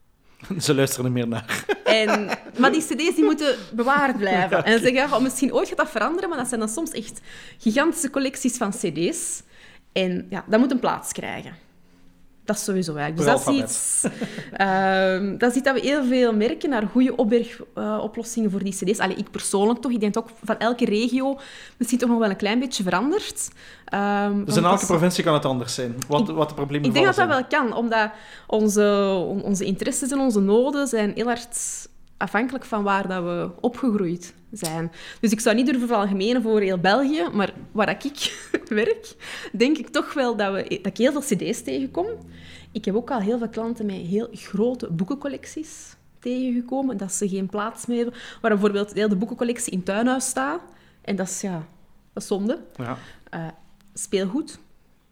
Ze 0.59 0.75
luisteren 0.75 1.05
er 1.05 1.11
meer 1.11 1.27
naar. 1.27 1.65
En, 1.83 2.29
maar 2.59 2.71
die 2.71 2.81
cd's 2.81 3.15
die 3.15 3.23
moeten 3.23 3.55
bewaard 3.73 4.17
blijven. 4.17 4.65
En 4.65 4.79
ze 4.79 4.85
zeggen, 4.85 5.17
oh, 5.17 5.23
misschien 5.23 5.53
ooit 5.53 5.67
gaat 5.67 5.77
dat 5.77 5.89
veranderen, 5.89 6.29
maar 6.29 6.37
dat 6.37 6.47
zijn 6.47 6.59
dan 6.59 6.69
soms 6.69 6.91
echt 6.91 7.21
gigantische 7.57 8.09
collecties 8.09 8.57
van 8.57 8.69
cd's. 8.69 9.43
En 9.91 10.25
ja, 10.29 10.43
dat 10.47 10.59
moet 10.59 10.71
een 10.71 10.79
plaats 10.79 11.11
krijgen. 11.11 11.53
Dat 12.45 12.55
is 12.55 12.63
sowieso 12.63 12.95
eigenlijk. 12.95 13.27
Dus 13.27 13.43
dat 13.43 13.53
is, 13.53 13.61
iets, 13.61 14.03
uh, 14.61 15.37
dat 15.39 15.49
is 15.49 15.55
iets 15.55 15.65
dat 15.65 15.73
we 15.75 15.87
heel 15.87 16.03
veel 16.03 16.33
merken 16.33 16.69
naar 16.69 16.87
goede 16.91 17.15
opbergoplossingen 17.15 18.47
uh, 18.47 18.55
voor 18.55 18.63
die 18.63 18.73
cd's. 18.73 18.99
Allee, 18.99 19.15
ik 19.15 19.31
persoonlijk 19.31 19.79
toch. 19.79 19.91
Ik 19.91 19.99
denk 19.99 20.17
ook 20.17 20.29
van 20.43 20.57
elke 20.57 20.85
regio 20.85 21.39
misschien 21.77 21.99
toch 21.99 22.09
nog 22.09 22.19
wel 22.19 22.29
een 22.29 22.35
klein 22.35 22.59
beetje 22.59 22.83
veranderd. 22.83 23.49
Um, 23.93 24.45
dus 24.45 24.55
in 24.55 24.63
elke 24.63 24.85
provincie 24.85 25.23
kan 25.23 25.33
het 25.33 25.45
anders 25.45 25.73
zijn, 25.73 25.95
wat, 26.07 26.27
wat 26.27 26.49
de 26.49 26.55
problemen 26.55 26.87
Ik 26.87 26.93
denk 26.93 27.05
dat 27.05 27.15
dat 27.15 27.27
wel 27.27 27.45
kan, 27.45 27.73
omdat 27.73 28.11
onze, 28.47 29.13
onze 29.43 29.65
interesses 29.65 30.11
en 30.11 30.19
onze 30.19 30.39
noden 30.39 30.87
zijn 30.87 31.11
heel 31.15 31.25
hard 31.25 31.89
afhankelijk 32.21 32.65
van 32.65 32.83
waar 32.83 33.07
dat 33.07 33.23
we 33.23 33.49
opgegroeid 33.59 34.33
zijn. 34.51 34.91
Dus 35.19 35.31
ik 35.31 35.39
zou 35.39 35.55
niet 35.55 35.65
durven 35.65 35.87
veralgemenen 35.87 36.41
voor 36.41 36.61
heel 36.61 36.77
België, 36.77 37.27
maar 37.33 37.53
waar 37.71 37.89
ik 37.89 38.39
werk, 38.69 39.15
denk 39.51 39.77
ik 39.77 39.89
toch 39.89 40.13
wel 40.13 40.35
dat, 40.35 40.53
we, 40.53 40.79
dat 40.81 40.85
ik 40.85 40.97
heel 40.97 41.11
veel 41.11 41.21
cd's 41.37 41.61
tegenkom. 41.61 42.07
Ik 42.71 42.85
heb 42.85 42.95
ook 42.95 43.11
al 43.11 43.19
heel 43.19 43.37
veel 43.37 43.49
klanten 43.49 43.85
met 43.85 43.95
heel 43.95 44.27
grote 44.31 44.89
boekencollecties 44.89 45.95
tegengekomen, 46.19 46.97
dat 46.97 47.13
ze 47.13 47.29
geen 47.29 47.49
plaats 47.49 47.85
meer 47.85 47.97
hebben, 47.97 48.15
waar 48.41 48.51
bijvoorbeeld 48.51 48.95
de 48.95 49.15
boekencollectie 49.15 49.73
in 49.73 49.83
tuinhuis 49.83 50.25
staat. 50.25 50.61
En 51.01 51.15
dat 51.15 51.27
is, 51.27 51.41
ja, 51.41 51.65
dat 52.13 52.23
is 52.23 52.27
zonde. 52.27 52.59
Ja. 52.75 52.97
Uh, 53.33 53.47
speelgoed. 53.93 54.59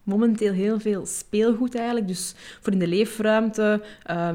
Momenteel 0.04 0.54
heel 0.54 0.80
veel 0.80 1.06
speelgoed 1.06 1.75
eigenlijk. 1.75 2.08
Dus 2.08 2.36
voor 2.62 2.74
in 2.74 2.80
de 2.80 2.88
leefruimte, 2.88 3.82
uh, 4.12 4.30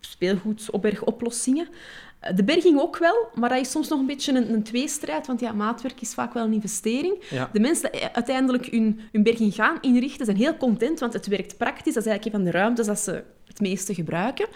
speelgoed, 0.00 0.70
opbergoplossingen. 0.70 1.68
De 2.34 2.44
berging 2.44 2.80
ook 2.80 2.98
wel, 2.98 3.28
maar 3.34 3.48
dat 3.48 3.58
is 3.58 3.70
soms 3.70 3.88
nog 3.88 3.98
een 3.98 4.06
beetje 4.06 4.32
een, 4.32 4.52
een 4.52 4.62
tweestrijd, 4.62 5.26
want 5.26 5.40
ja, 5.40 5.52
maatwerk 5.52 6.00
is 6.00 6.14
vaak 6.14 6.32
wel 6.34 6.44
een 6.44 6.52
investering. 6.52 7.22
De 7.52 7.60
mensen 7.60 7.92
die 7.92 8.08
uiteindelijk 8.12 8.66
hun, 8.66 9.00
hun 9.12 9.22
berging 9.22 9.54
gaan 9.54 9.78
inrichten, 9.80 10.24
zijn 10.24 10.36
heel 10.36 10.56
content, 10.56 11.00
want 11.00 11.12
het 11.12 11.26
werkt 11.26 11.56
praktisch. 11.56 11.94
Dat 11.94 12.04
is 12.04 12.10
eigenlijk 12.10 12.24
een 12.24 12.42
van 12.42 12.52
de 12.52 12.58
ruimtes 12.58 12.86
dat 12.86 12.98
ze 12.98 13.24
het 13.46 13.60
meeste 13.60 13.94
gebruiken. 13.94 14.46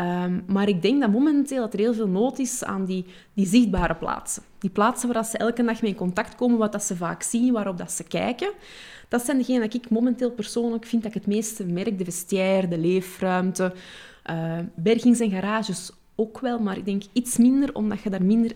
Um, 0.00 0.44
maar 0.46 0.68
ik 0.68 0.82
denk 0.82 1.00
dat 1.00 1.10
momenteel 1.10 1.60
dat 1.60 1.72
er 1.72 1.78
heel 1.78 1.94
veel 1.94 2.08
nood 2.08 2.38
is 2.38 2.64
aan 2.64 2.84
die, 2.84 3.04
die 3.34 3.46
zichtbare 3.46 3.94
plaatsen. 3.94 4.42
Die 4.58 4.70
plaatsen 4.70 5.12
waar 5.12 5.24
ze 5.24 5.38
elke 5.38 5.64
dag 5.64 5.82
mee 5.82 5.90
in 5.90 5.96
contact 5.96 6.34
komen, 6.34 6.58
wat 6.58 6.72
dat 6.72 6.82
ze 6.82 6.96
vaak 6.96 7.22
zien, 7.22 7.52
waarop 7.52 7.78
dat 7.78 7.92
ze 7.92 8.04
kijken. 8.04 8.50
Dat 9.08 9.24
zijn 9.24 9.36
degenen 9.36 9.60
dat 9.60 9.74
ik 9.74 9.90
momenteel 9.90 10.30
persoonlijk 10.30 10.84
vind 10.84 11.02
dat 11.02 11.14
ik 11.14 11.20
het 11.20 11.32
meeste 11.32 11.64
merk. 11.64 11.98
De 11.98 12.04
vestiaire, 12.04 12.68
de 12.68 12.78
leefruimte, 12.78 13.72
uh, 14.30 14.58
bergings 14.74 15.20
en 15.20 15.30
garages 15.30 15.90
ook 16.20 16.40
wel, 16.40 16.58
maar 16.58 16.76
ik 16.76 16.84
denk 16.84 17.02
iets 17.12 17.36
minder, 17.36 17.74
omdat 17.74 18.02
je 18.02 18.10
daar 18.10 18.22
minder 18.22 18.52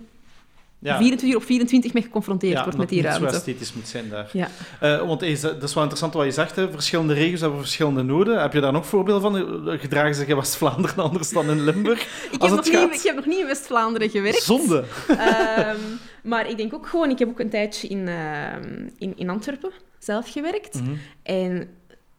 ja. 0.85 0.97
24 0.99 1.37
op 1.37 1.45
24 1.45 1.93
mee 1.93 2.03
geconfronteerd 2.03 2.63
wordt 2.63 2.79
met 2.79 2.89
die 2.89 3.03
ruimte. 3.03 3.21
Ja, 3.21 3.25
dat 3.27 3.35
het 3.35 3.47
esthetisch 3.47 3.75
moet 3.75 3.89
zijn 3.89 4.09
daar. 4.09 4.31
Ja. 4.33 4.49
Uh, 4.83 5.07
want 5.07 5.23
is, 5.23 5.41
dat 5.41 5.63
is 5.63 5.75
wel 5.75 5.83
interessant 5.83 6.15
wat 6.15 6.25
je 6.25 6.31
zegt, 6.31 6.57
hè. 6.57 6.71
verschillende 6.71 7.15
regio's 7.15 7.41
hebben 7.41 7.59
verschillende 7.59 8.03
noden. 8.03 8.41
Heb 8.41 8.53
je 8.53 8.61
daar 8.61 8.73
nog 8.73 8.87
voorbeelden 8.87 9.23
van? 9.23 9.69
Eh, 9.69 9.81
gedragen 9.81 10.15
zich 10.15 10.27
in 10.27 10.37
West-Vlaanderen 10.37 11.05
anders 11.09 11.31
dan 11.31 11.51
in 11.51 11.65
Limburg? 11.65 12.29
ik, 12.31 12.43
heb 12.43 12.51
nog 12.51 12.65
niet, 12.65 12.95
ik 12.95 13.03
heb 13.03 13.17
nog 13.17 13.27
niet 13.27 13.39
in 13.39 13.47
West-Vlaanderen 13.47 14.11
gewerkt. 14.11 14.43
Zonde! 14.43 14.85
um, 15.09 15.99
maar 16.31 16.51
ik 16.51 16.57
denk 16.57 16.75
ook 16.75 16.87
gewoon, 16.87 17.11
ik 17.11 17.19
heb 17.19 17.29
ook 17.29 17.41
een 17.41 17.51
tijdje 17.51 17.89
in, 17.89 18.07
uh, 18.07 18.53
in, 18.99 19.13
in 19.17 19.31
Antwerpen 19.31 19.71
zelf 19.99 20.33
gewerkt. 20.33 20.75
Mm 20.75 20.87
-hmm. 20.87 20.99
En 21.23 21.69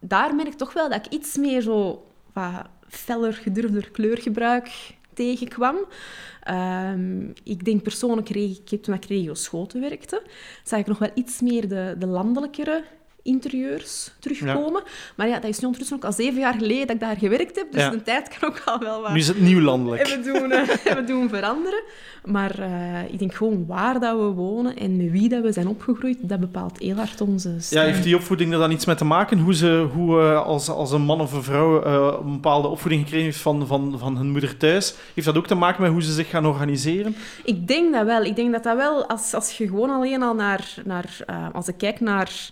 daar 0.00 0.34
merk 0.34 0.48
ik 0.48 0.54
toch 0.54 0.72
wel 0.72 0.88
dat 0.88 1.06
ik 1.06 1.12
iets 1.12 1.36
meer 1.36 1.60
zo 1.60 2.06
wat 2.32 2.66
feller, 2.88 3.32
gedurfder 3.32 3.90
kleurgebruik 3.90 4.68
tegenkwam. 5.16 5.76
Um, 6.50 7.32
ik 7.44 7.64
denk 7.64 7.82
persoonlijk, 7.82 8.30
ik 8.30 8.68
heb 8.68 8.82
toen 8.82 8.94
ik 8.94 9.04
regio 9.04 9.34
Schoten 9.34 9.80
werkte, 9.80 10.22
zag 10.64 10.78
ik 10.78 10.86
nog 10.86 10.98
wel 10.98 11.10
iets 11.14 11.40
meer 11.40 11.68
de, 11.68 11.94
de 11.98 12.06
landelijkere 12.06 12.84
interieurs 13.26 14.10
terugkomen. 14.18 14.82
Maar 15.16 15.28
ja, 15.28 15.38
dat 15.38 15.50
is 15.50 15.58
nu 15.58 15.64
ondertussen 15.64 15.96
ook 15.96 16.04
al 16.04 16.12
zeven 16.12 16.40
jaar 16.40 16.54
geleden 16.54 16.86
dat 16.86 16.96
ik 16.96 17.00
daar 17.00 17.16
gewerkt 17.16 17.56
heb. 17.56 17.72
Dus 17.72 17.90
de 17.90 18.02
tijd 18.02 18.38
kan 18.38 18.48
ook 18.48 18.62
al 18.64 18.78
wel 18.78 19.00
wat... 19.02 19.12
Nu 19.12 19.18
is 19.18 19.28
het 19.28 19.40
nieuw 19.40 19.60
landelijk. 19.60 20.08
Hebben 20.08 20.32
doen, 20.32 20.50
hebben 20.88 21.06
doen 21.06 21.28
veranderen. 21.28 21.82
Maar 22.26 22.58
uh, 22.58 23.12
ik 23.12 23.18
denk 23.18 23.34
gewoon 23.34 23.66
waar 23.66 24.00
dat 24.00 24.18
we 24.18 24.24
wonen 24.24 24.76
en 24.76 24.96
met 24.96 25.10
wie 25.10 25.28
dat 25.28 25.42
we 25.42 25.52
zijn 25.52 25.68
opgegroeid, 25.68 26.18
dat 26.20 26.40
bepaalt 26.40 26.78
heel 26.78 26.96
hard 26.96 27.20
onze. 27.20 27.56
Ja, 27.70 27.82
heeft 27.82 28.02
die 28.02 28.16
opvoeding 28.16 28.52
er 28.52 28.58
dan 28.58 28.70
iets 28.70 28.84
mee 28.84 28.96
te 28.96 29.04
maken? 29.04 29.38
Hoe 29.38 29.54
ze 29.54 29.88
hoe, 29.92 30.20
uh, 30.20 30.42
als, 30.42 30.68
als 30.68 30.92
een 30.92 31.02
man 31.02 31.20
of 31.20 31.32
een 31.32 31.42
vrouw 31.42 31.86
uh, 31.86 32.16
een 32.24 32.32
bepaalde 32.32 32.68
opvoeding 32.68 33.02
gekregen 33.02 33.26
heeft 33.26 33.40
van, 33.40 33.66
van, 33.66 33.98
van 33.98 34.16
hun 34.16 34.30
moeder 34.30 34.56
thuis, 34.56 34.94
heeft 35.14 35.26
dat 35.26 35.36
ook 35.36 35.46
te 35.46 35.54
maken 35.54 35.82
met 35.82 35.90
hoe 35.90 36.02
ze 36.02 36.12
zich 36.12 36.30
gaan 36.30 36.46
organiseren? 36.46 37.16
Ik 37.44 37.68
denk 37.68 37.92
dat 37.92 38.04
wel. 38.04 38.22
Ik 38.22 38.36
denk 38.36 38.52
dat 38.52 38.62
dat 38.62 38.76
wel, 38.76 39.06
als, 39.06 39.34
als 39.34 39.58
je 39.58 39.66
gewoon 39.66 39.90
alleen 39.90 40.22
al 40.22 40.34
naar... 40.34 40.74
naar 40.84 41.24
als 41.52 41.68
ik 41.68 41.78
kijk 41.78 42.00
naar 42.00 42.50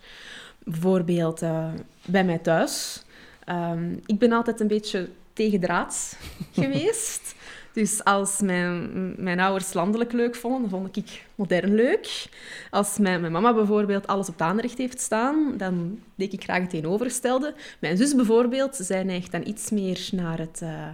Bijvoorbeeld 0.64 1.42
uh, 1.42 1.68
bij 2.06 2.25
mij 2.25 2.38
thuis. 2.38 3.04
Um, 3.49 4.00
ik 4.06 4.18
ben 4.18 4.33
altijd 4.33 4.61
een 4.61 4.68
beetje 4.68 5.09
tegendraads 5.33 6.16
geweest. 6.61 7.35
Dus 7.75 8.04
als 8.04 8.40
mijn, 8.40 9.14
mijn 9.16 9.40
ouders 9.40 9.73
landelijk 9.73 10.12
leuk 10.12 10.35
vonden, 10.35 10.61
dan 10.61 10.71
vond 10.71 10.97
ik 10.97 11.25
modern 11.35 11.75
leuk. 11.75 12.28
Als 12.71 12.99
mijn, 12.99 13.21
mijn 13.21 13.33
mama 13.33 13.54
bijvoorbeeld 13.54 14.06
alles 14.06 14.28
op 14.28 14.33
het 14.33 14.42
aanrecht 14.42 14.78
heeft 14.78 15.00
staan, 15.00 15.54
dan 15.56 16.00
deed 16.14 16.33
ik 16.33 16.42
graag 16.42 16.61
het 16.61 16.71
tegenovergestelde. 16.71 17.54
Mijn 17.78 17.97
zus 17.97 18.14
bijvoorbeeld, 18.14 18.76
zij 18.76 19.02
neigt 19.02 19.33
dan 19.33 19.47
iets 19.47 19.71
meer 19.71 20.09
naar 20.12 20.38
het, 20.38 20.61
uh, 20.62 20.88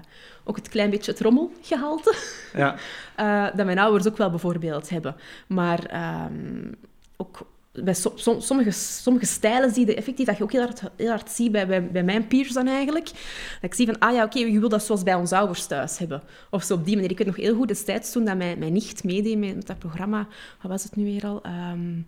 ook 0.44 0.56
het 0.56 0.68
klein 0.68 0.90
beetje 0.90 1.10
het 1.10 1.20
rommelgehalte. 1.20 2.14
Ja. 2.54 2.76
uh, 3.20 3.46
dat 3.56 3.66
mijn 3.66 3.78
ouders 3.78 4.08
ook 4.08 4.16
wel 4.16 4.30
bijvoorbeeld 4.30 4.88
hebben. 4.88 5.16
Maar 5.46 6.14
um, 6.24 6.74
ook 7.16 7.46
bij 7.84 7.94
sommige, 8.38 8.70
sommige 8.70 9.26
stijlen 9.26 9.74
zie 9.74 9.86
je 9.86 9.94
effectief 9.94 10.26
dat 10.26 10.36
je 10.36 10.42
ook 10.42 10.52
heel 10.52 10.62
hard, 10.62 10.82
heel 10.96 11.08
hard 11.08 11.30
ziet 11.30 11.52
bij, 11.52 11.66
bij, 11.66 11.90
bij 11.90 12.02
mijn 12.02 12.26
peers 12.26 12.52
dan 12.52 12.66
eigenlijk. 12.66 13.06
Dat 13.06 13.70
ik 13.70 13.74
zie 13.74 13.86
van, 13.86 13.98
ah 13.98 14.12
ja, 14.12 14.24
oké, 14.24 14.38
okay, 14.38 14.52
je 14.52 14.60
wil 14.60 14.68
dat 14.68 14.84
zoals 14.84 15.02
bij 15.02 15.14
ons 15.14 15.32
ouders 15.32 15.66
thuis 15.66 15.98
hebben. 15.98 16.22
Of 16.50 16.62
zo 16.62 16.74
op 16.74 16.84
die 16.84 16.94
manier. 16.94 17.10
Ik 17.10 17.18
weet 17.18 17.26
nog 17.26 17.36
heel 17.36 17.54
goed 17.54 17.68
destijds 17.68 18.12
toen 18.12 18.24
dat 18.24 18.36
mijn, 18.36 18.58
mijn 18.58 18.72
nicht 18.72 19.04
meedeed 19.04 19.38
met, 19.38 19.66
dat 19.66 19.78
programma. 19.78 20.28
Wat 20.62 20.70
was 20.70 20.82
het 20.82 20.96
nu 20.96 21.04
weer 21.04 21.26
al? 21.26 21.42
Um, 21.72 22.06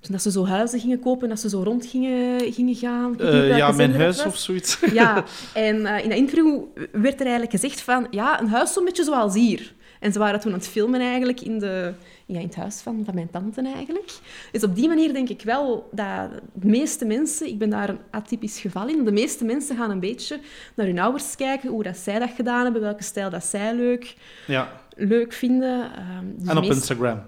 toen 0.00 0.12
dat 0.12 0.22
ze 0.22 0.30
zo 0.30 0.46
huizen 0.46 0.80
gingen 0.80 1.00
kopen, 1.00 1.28
dat 1.28 1.40
ze 1.40 1.48
zo 1.48 1.62
rond 1.62 1.86
gingen, 1.86 2.52
gingen 2.52 2.74
gaan. 2.74 3.14
Uh, 3.18 3.56
ja, 3.56 3.72
mijn 3.72 3.94
huis 3.94 4.24
of 4.24 4.36
zoiets. 4.36 4.78
Ja, 4.92 5.24
en 5.54 5.76
uh, 5.76 6.02
in 6.02 6.08
dat 6.08 6.18
interview 6.18 6.60
werd 6.92 7.14
er 7.14 7.26
eigenlijk 7.26 7.50
gezegd 7.50 7.80
van, 7.80 8.06
ja, 8.10 8.40
een 8.40 8.48
huis 8.48 8.72
zo'n 8.72 8.84
beetje 8.84 9.04
zoals 9.04 9.34
hier. 9.34 9.72
En 10.02 10.12
ze 10.12 10.18
waren 10.18 10.40
toen 10.40 10.52
aan 10.52 10.58
het 10.58 10.68
filmen 10.68 11.00
eigenlijk 11.00 11.40
in, 11.40 11.58
de, 11.58 11.92
ja, 12.26 12.38
in 12.38 12.46
het 12.46 12.56
huis 12.56 12.80
van, 12.80 13.02
van 13.04 13.14
mijn 13.14 13.30
tante 13.30 13.62
eigenlijk. 13.74 14.12
Dus 14.52 14.62
op 14.62 14.74
die 14.74 14.88
manier 14.88 15.12
denk 15.12 15.28
ik 15.28 15.42
wel 15.42 15.88
dat 15.92 16.30
de 16.52 16.66
meeste 16.66 17.04
mensen, 17.04 17.46
ik 17.46 17.58
ben 17.58 17.70
daar 17.70 17.88
een 17.88 17.98
atypisch 18.10 18.60
geval 18.60 18.88
in, 18.88 19.04
de 19.04 19.12
meeste 19.12 19.44
mensen 19.44 19.76
gaan 19.76 19.90
een 19.90 20.00
beetje 20.00 20.40
naar 20.74 20.86
hun 20.86 20.98
ouders 20.98 21.36
kijken, 21.36 21.70
hoe 21.70 21.82
dat 21.82 21.96
zij 21.96 22.18
dat 22.18 22.30
gedaan 22.36 22.64
hebben, 22.64 22.82
welke 22.82 23.02
stijl 23.02 23.30
dat 23.30 23.44
zij 23.44 23.74
leuk, 23.74 24.16
ja. 24.46 24.72
leuk 24.96 25.32
vinden. 25.32 25.80
Um, 26.18 26.34
dus 26.38 26.48
en 26.48 26.56
op 26.56 26.64
Instagram. 26.64 27.22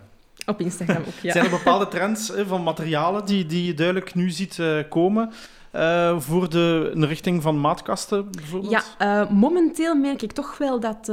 Op 0.46 0.60
Instagram 0.60 1.02
ook, 1.06 1.18
ja. 1.22 1.32
Zijn 1.32 1.44
er 1.44 1.50
bepaalde 1.50 1.88
trends 1.88 2.32
van 2.46 2.62
materialen 2.62 3.26
die, 3.26 3.46
die 3.46 3.64
je 3.66 3.74
duidelijk 3.74 4.14
nu 4.14 4.30
ziet 4.30 4.58
uh, 4.58 4.78
komen? 4.88 5.32
Uh, 5.74 6.20
voor 6.20 6.50
de, 6.50 6.90
in 6.94 7.00
de 7.00 7.06
richting 7.06 7.42
van 7.42 7.60
maatkasten 7.60 8.30
bijvoorbeeld? 8.30 8.84
Ja, 8.98 9.22
uh, 9.22 9.30
momenteel 9.30 9.94
merk 9.94 10.22
ik 10.22 10.32
toch 10.32 10.58
wel 10.58 10.80
dat 10.80 11.12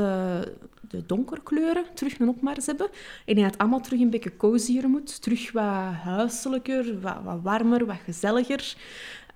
de 0.92 1.06
donkerkleuren 1.06 1.86
terug 1.94 2.20
een 2.20 2.30
opmars 2.30 2.66
hebben. 2.66 2.90
En 3.26 3.36
dat 3.36 3.44
het 3.44 3.58
allemaal 3.58 3.82
terug 3.82 4.00
een 4.00 4.10
beetje 4.10 4.38
cozier 4.38 4.90
moet. 4.90 5.22
Terug 5.22 5.52
wat 5.52 5.94
huiselijker, 6.04 7.02
wat, 7.02 7.18
wat 7.24 7.40
warmer, 7.42 7.86
wat 7.86 8.00
gezelliger. 8.06 8.76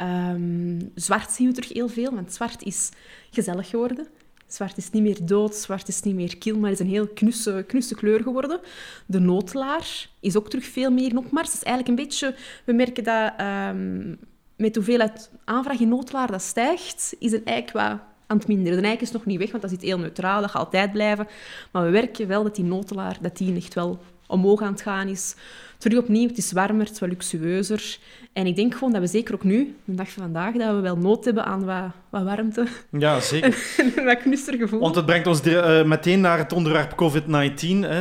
Um, 0.01 0.91
zwart 0.95 1.31
zien 1.31 1.47
we 1.47 1.53
terug 1.53 1.73
heel 1.73 1.87
veel, 1.87 2.11
want 2.11 2.33
zwart 2.33 2.63
is 2.63 2.89
gezellig 3.31 3.69
geworden. 3.69 4.07
Zwart 4.47 4.77
is 4.77 4.89
niet 4.89 5.03
meer 5.03 5.25
dood, 5.25 5.55
zwart 5.55 5.87
is 5.87 6.01
niet 6.01 6.15
meer 6.15 6.37
kil, 6.37 6.57
maar 6.59 6.71
is 6.71 6.79
een 6.79 6.87
heel 6.87 7.07
knusse, 7.07 7.63
knusse 7.67 7.95
kleur 7.95 8.21
geworden. 8.21 8.59
De 9.05 9.19
noodlaar 9.19 10.09
is 10.19 10.35
ook 10.37 10.49
terug 10.49 10.65
veel 10.65 10.91
meer 10.91 11.09
in 11.09 11.17
opmars. 11.17 11.53
is 11.53 11.63
eigenlijk 11.63 11.87
een 11.87 12.05
beetje... 12.05 12.35
We 12.65 12.73
merken 12.73 13.03
dat 13.03 13.33
um, 13.41 14.17
met 14.55 14.75
hoeveelheid 14.75 15.31
aanvraag 15.43 15.79
in 15.79 15.87
noodlaar 15.87 16.31
dat 16.31 16.41
stijgt, 16.41 17.15
is 17.19 17.31
het 17.31 17.43
eigenlijk 17.43 17.89
wat 17.89 17.99
aan 18.27 18.37
het 18.37 18.47
minderen. 18.47 18.81
De 18.81 18.87
eik 18.87 19.01
is 19.01 19.11
nog 19.11 19.25
niet 19.25 19.39
weg, 19.39 19.51
want 19.51 19.63
dat 19.63 19.71
is 19.71 19.81
heel 19.81 19.99
neutraal, 19.99 20.41
dat 20.41 20.51
gaat 20.51 20.65
altijd 20.65 20.91
blijven. 20.91 21.27
Maar 21.71 21.83
we 21.83 21.89
werken 21.89 22.27
wel 22.27 22.43
dat 22.43 22.55
die 22.55 22.65
notelaar, 22.65 23.17
dat 23.21 23.37
die 23.37 23.55
echt 23.55 23.73
wel 23.73 23.99
omhoog 24.27 24.61
aan 24.61 24.71
het 24.71 24.81
gaan 24.81 25.07
is. 25.07 25.35
Terug 25.77 25.99
opnieuw, 25.99 26.27
het 26.27 26.37
is 26.37 26.51
warmer, 26.51 26.85
het 26.85 26.93
is 26.93 26.99
wat 26.99 27.09
luxueuzer. 27.09 27.97
En 28.33 28.45
ik 28.45 28.55
denk 28.55 28.73
gewoon 28.73 28.91
dat 28.91 29.01
we 29.01 29.07
zeker 29.07 29.33
ook 29.33 29.43
nu, 29.43 29.75
de 29.85 29.95
dag 29.95 30.09
van 30.09 30.23
vandaag, 30.23 30.53
dat 30.53 30.75
we 30.75 30.81
wel 30.81 30.97
nood 30.97 31.25
hebben 31.25 31.45
aan 31.45 31.65
wat, 31.65 31.83
wat 32.09 32.23
warmte. 32.23 32.67
Ja, 32.91 33.19
zeker. 33.19 33.57
en 33.95 34.05
wat 34.05 34.17
knusser 34.17 34.53
gevoel. 34.53 34.79
Want 34.79 34.95
het 34.95 35.05
brengt 35.05 35.27
ons 35.27 35.45
uh, 35.45 35.83
meteen 35.83 36.21
naar 36.21 36.37
het 36.37 36.53
onderwerp 36.53 36.91
COVID-19. 36.91 37.27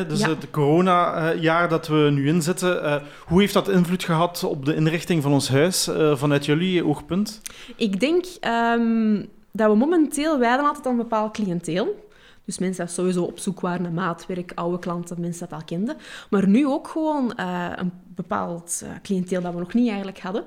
Dus 0.08 0.20
ja. 0.20 0.28
het 0.28 0.50
corona-jaar 0.50 1.68
dat 1.68 1.88
we 1.88 2.10
nu 2.12 2.28
inzitten. 2.28 2.84
Uh, 2.84 2.96
hoe 3.26 3.40
heeft 3.40 3.52
dat 3.52 3.68
invloed 3.68 4.04
gehad 4.04 4.44
op 4.44 4.64
de 4.64 4.74
inrichting 4.74 5.22
van 5.22 5.32
ons 5.32 5.48
huis, 5.48 5.88
uh, 5.88 6.16
vanuit 6.16 6.44
jullie 6.44 6.84
oogpunt? 6.84 7.40
Ik 7.76 8.00
denk... 8.00 8.24
Um, 8.76 9.28
dat 9.56 9.70
we 9.70 9.76
momenteel, 9.76 10.38
wij 10.38 10.48
hadden 10.48 10.66
altijd 10.66 10.86
een 10.86 10.96
bepaald 10.96 11.32
cliënteel. 11.32 12.08
Dus 12.44 12.58
mensen 12.58 12.84
die 12.84 12.94
sowieso 12.94 13.22
op 13.22 13.38
zoek 13.38 13.60
waren 13.60 13.82
naar 13.82 13.92
maatwerk, 13.92 14.52
oude 14.54 14.78
klanten, 14.78 15.20
mensen 15.20 15.48
dat 15.48 15.58
al 15.58 15.64
kenden. 15.64 15.96
Maar 16.30 16.48
nu 16.48 16.66
ook 16.66 16.88
gewoon 16.88 17.32
uh, 17.40 17.70
een 17.76 17.92
bepaald 18.14 18.80
uh, 18.84 18.90
cliënteel 19.02 19.40
dat 19.40 19.52
we 19.52 19.58
nog 19.58 19.74
niet 19.74 19.88
eigenlijk 19.88 20.20
hadden. 20.20 20.44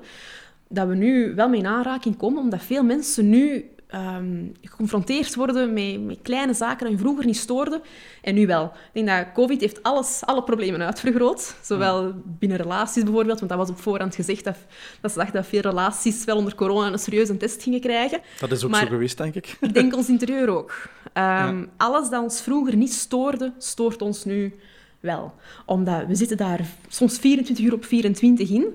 Dat 0.68 0.88
we 0.88 0.94
nu 0.94 1.34
wel 1.34 1.48
mee 1.48 1.60
in 1.60 1.66
aanraking 1.66 2.16
komen, 2.16 2.42
omdat 2.42 2.62
veel 2.62 2.84
mensen 2.84 3.28
nu 3.28 3.70
ehm, 3.88 4.46
geconfronteerd 4.62 5.34
worden 5.34 5.72
met, 5.72 6.04
met 6.04 6.18
kleine 6.22 6.54
zaken 6.54 6.86
die 6.86 6.94
je 6.96 7.00
vroeger 7.02 7.26
niet 7.26 7.36
stoorden 7.36 7.80
en 8.22 8.34
nu 8.34 8.46
wel. 8.46 8.64
Ik 8.64 9.04
denk 9.04 9.06
dat 9.08 9.32
COVID 9.34 9.60
heeft 9.60 9.82
alles, 9.82 10.22
alle 10.24 10.42
problemen 10.42 10.82
uitvergroot. 10.82 11.54
Zowel 11.62 12.12
binnen 12.24 12.58
relaties 12.58 13.02
bijvoorbeeld, 13.02 13.38
want 13.38 13.50
dat 13.50 13.58
was 13.60 13.70
op 13.70 13.80
voorhand 13.80 14.14
gezegd 14.14 14.44
dat, 14.44 14.56
dat 15.00 15.10
ze 15.12 15.16
dachten 15.18 15.34
dat 15.36 15.46
veel 15.46 15.60
relaties 15.60 16.24
wel 16.24 16.36
onder 16.36 16.54
corona 16.54 16.92
een 16.92 16.98
serieuze 16.98 17.36
test 17.36 17.62
gingen 17.62 17.80
krijgen. 17.80 18.20
Dat 18.40 18.50
is 18.50 18.64
ook 18.64 18.70
Maar 18.70 18.80
zo 18.82 18.86
geweest, 18.88 19.16
denk 19.18 19.34
ik. 19.34 19.56
Ik 19.60 19.74
denk 19.74 19.94
ons 19.96 20.08
interieur 20.08 20.48
ook. 20.48 20.88
Ehm, 21.12 21.58
Ja. 21.58 21.64
Alles 21.76 22.08
dat 22.08 22.22
ons 22.22 22.40
vroeger 22.40 22.76
niet 22.76 22.92
stoorde, 22.92 23.52
stoort 23.58 24.02
ons 24.02 24.24
nu 24.24 24.54
wel. 25.00 25.34
Omdat 25.66 26.06
we 26.06 26.14
zitten 26.14 26.36
daar 26.36 26.60
soms 26.88 27.18
24 27.18 27.64
uur 27.64 27.72
op 27.72 27.84
24 27.84 28.50
in. 28.50 28.66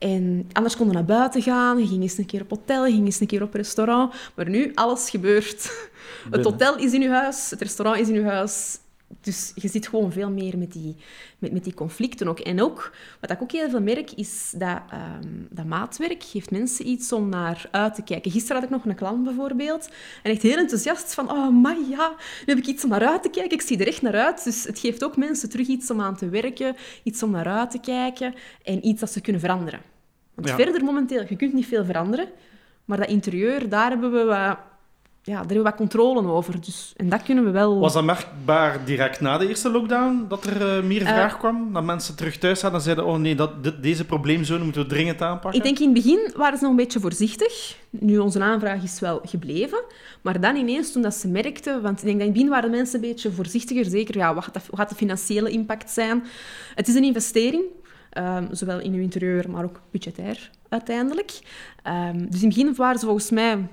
En 0.00 0.48
anders 0.52 0.76
konden 0.76 0.94
we 0.94 1.00
naar 1.00 1.18
buiten 1.18 1.42
gaan, 1.42 1.78
je 1.78 1.86
ging 1.86 2.02
eens 2.02 2.18
een 2.18 2.26
keer 2.26 2.40
op 2.40 2.50
hotel, 2.50 2.86
je 2.86 2.92
ging 2.92 3.04
eens 3.04 3.20
een 3.20 3.26
keer 3.26 3.42
op 3.42 3.54
restaurant. 3.54 4.14
Maar 4.34 4.48
nu, 4.48 4.72
alles 4.74 5.10
gebeurt. 5.10 5.88
Het 6.30 6.44
hotel 6.44 6.78
is 6.78 6.92
in 6.92 7.00
je 7.00 7.08
huis, 7.08 7.50
het 7.50 7.60
restaurant 7.60 8.00
is 8.00 8.08
in 8.08 8.14
je 8.14 8.24
huis. 8.24 8.78
Dus 9.20 9.52
je 9.54 9.68
zit 9.68 9.88
gewoon 9.88 10.12
veel 10.12 10.30
meer 10.30 10.58
met 10.58 10.72
die, 10.72 10.96
met, 11.38 11.52
met 11.52 11.64
die 11.64 11.74
conflicten 11.74 12.28
ook. 12.28 12.38
En 12.38 12.62
ook, 12.62 12.92
wat 13.20 13.30
ik 13.30 13.42
ook 13.42 13.52
heel 13.52 13.70
veel 13.70 13.80
merk, 13.80 14.10
is 14.12 14.52
dat, 14.56 14.80
ehm, 14.90 15.28
dat 15.50 15.64
maatwerk 15.64 16.22
geeft 16.22 16.50
mensen 16.50 16.88
iets 16.88 17.12
om 17.12 17.28
naar 17.28 17.68
uit 17.70 17.94
te 17.94 18.02
kijken. 18.02 18.30
Gisteren 18.30 18.56
had 18.56 18.64
ik 18.64 18.76
nog 18.76 18.84
een 18.84 18.94
klant 18.94 19.24
bijvoorbeeld. 19.24 19.88
En 20.22 20.30
echt 20.30 20.42
heel 20.42 20.56
enthousiast 20.56 21.14
van, 21.14 21.30
oh 21.30 21.62
maar 21.62 21.76
ja, 21.90 22.08
nu 22.46 22.54
heb 22.54 22.58
ik 22.58 22.66
iets 22.66 22.84
om 22.84 22.90
naar 22.90 23.06
uit 23.06 23.22
te 23.22 23.30
kijken. 23.30 23.52
Ik 23.52 23.62
zie 23.62 23.78
er 23.78 23.86
echt 23.86 24.02
naar 24.02 24.16
uit. 24.16 24.44
Dus 24.44 24.64
het 24.64 24.78
geeft 24.78 25.04
ook 25.04 25.16
mensen 25.16 25.48
terug 25.50 25.66
iets 25.66 25.90
om 25.90 26.00
aan 26.00 26.16
te 26.16 26.28
werken, 26.28 26.76
iets 27.02 27.22
om 27.22 27.30
naar 27.30 27.46
uit 27.48 27.70
te 27.70 27.80
kijken 27.80 28.34
en 28.62 28.86
iets 28.86 29.00
dat 29.00 29.10
ze 29.12 29.20
kunnen 29.20 29.40
veranderen. 29.40 29.80
Want 30.34 30.48
Ja. 30.48 30.54
verder 30.56 30.84
momenteel, 30.84 31.24
je 31.28 31.36
kunt 31.36 31.52
niet 31.52 31.66
veel 31.66 31.84
veranderen. 31.84 32.28
Maar 32.84 32.98
dat 32.98 33.08
interieur, 33.08 33.68
daar 33.68 33.90
hebben 33.90 34.12
we 34.12 34.24
wat, 34.24 34.58
ja, 35.22 35.32
daar 35.32 35.38
hebben 35.38 35.56
we 35.56 35.62
wat 35.62 35.74
controle 35.74 36.28
over. 36.28 36.60
Dus, 36.60 36.92
en 36.96 37.08
dat 37.08 37.22
kunnen 37.22 37.44
we 37.44 37.50
wel... 37.50 37.78
Was 37.78 37.92
dat 37.92 38.04
merkbaar 38.04 38.84
direct 38.84 39.20
na 39.20 39.38
de 39.38 39.48
eerste 39.48 39.70
lockdown, 39.70 40.24
dat 40.28 40.44
er 40.44 40.76
eh, 40.76 40.82
meer 40.84 41.00
vraag 41.00 41.38
kwam? 41.38 41.72
Dat 41.72 41.84
mensen 41.84 42.16
terug 42.16 42.38
thuis 42.38 42.60
zaten 42.60 42.76
en 42.76 42.82
zeiden, 42.82 43.04
oh 43.06 43.16
nee, 43.16 43.34
dat, 43.34 43.64
dit- 43.64 43.82
deze 43.82 44.04
probleemzone 44.04 44.64
moeten 44.64 44.82
we 44.82 44.88
dringend 44.88 45.22
aanpakken? 45.22 45.60
Ik 45.60 45.66
denk 45.66 45.78
in 45.78 45.84
het 45.84 45.94
begin 45.94 46.32
waren 46.36 46.56
ze 46.58 46.62
nog 46.62 46.70
een 46.72 46.78
beetje 46.78 47.00
voorzichtig. 47.00 47.76
Nu, 47.90 48.18
onze 48.18 48.40
aanvraag 48.40 48.82
is 48.82 49.00
wel 49.00 49.20
gebleven. 49.24 49.82
Maar 50.22 50.40
dan 50.40 50.56
ineens, 50.56 50.92
toen 50.92 51.02
dat 51.02 51.14
ze 51.14 51.28
merkten... 51.28 51.82
Want 51.82 51.98
ik 51.98 52.04
denk 52.04 52.18
dat 52.18 52.26
in 52.26 52.32
het 52.32 52.32
begin 52.32 52.48
waren 52.48 52.70
mensen 52.70 52.94
een 53.02 53.08
beetje 53.08 53.32
voorzichtiger. 53.32 53.84
Zeker, 53.84 54.16
ja, 54.16 54.34
wat, 54.34 54.44
gaat 54.44 54.54
dat- 54.54 54.66
wat 54.70 54.78
gaat 54.80 54.88
de 54.88 54.94
financiële 54.94 55.50
impact 55.50 55.90
zijn? 55.90 56.24
Het 56.74 56.88
is 56.88 56.94
een 56.94 57.04
investering. 57.04 57.62
ehm, 58.10 58.44
zowel 58.50 58.80
in 58.80 58.92
uw 58.92 59.00
interieur, 59.02 59.50
maar 59.50 59.64
ook 59.64 59.80
budgetair 59.90 60.50
uiteindelijk. 60.68 61.30
Ehm, 61.82 62.18
dus 62.28 62.42
in 62.42 62.48
het 62.48 62.54
begin 62.56 62.74
waren 62.74 62.98
ze 62.98 63.04
volgens 63.04 63.30
mij 63.30 63.68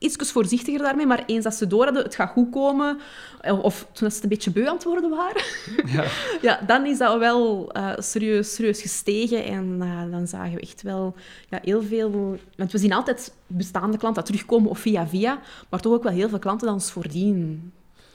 iets 0.00 0.32
voorzichtiger 0.32 0.82
daarmee. 0.82 1.06
Maar 1.06 1.22
eens 1.26 1.44
dat 1.44 1.54
ze 1.54 1.66
door 1.66 1.84
hadden, 1.84 2.02
het 2.02 2.14
gaat 2.14 2.30
goed 2.30 2.50
komen... 2.50 2.98
eh, 3.40 3.64
Of 3.64 3.86
toen 3.92 4.08
ze 4.08 4.14
het 4.14 4.22
een 4.22 4.28
beetje 4.28 4.50
beu 4.50 4.66
aan 4.66 4.74
het 4.74 4.84
worden 4.84 5.10
waren... 5.10 5.42
Ja. 5.94 6.04
Ja, 6.48 6.60
dan 6.66 6.86
is 6.86 6.98
dat 6.98 7.18
wel 7.18 7.70
eh, 7.72 7.92
serieus, 7.98 8.54
serieus 8.54 8.80
gestegen. 8.80 9.44
En 9.44 9.76
eh, 9.80 10.10
dan 10.10 10.26
zagen 10.26 10.54
we 10.54 10.60
echt 10.60 10.82
wel 10.82 11.14
ja, 11.48 11.58
heel 11.62 11.82
veel... 11.82 12.38
Want 12.56 12.72
we 12.72 12.78
zien 12.78 12.92
altijd 12.92 13.32
bestaande 13.46 13.96
klanten 13.96 14.24
terugkomen 14.24 14.70
of 14.70 14.78
via 14.78 15.06
via. 15.06 15.40
Maar 15.68 15.80
toch 15.80 15.92
ook 15.92 16.02
wel 16.02 16.12
heel 16.12 16.28
veel 16.28 16.38
klanten 16.38 16.66
die 16.66 16.76
ons 16.76 16.90
voordien 16.92 17.72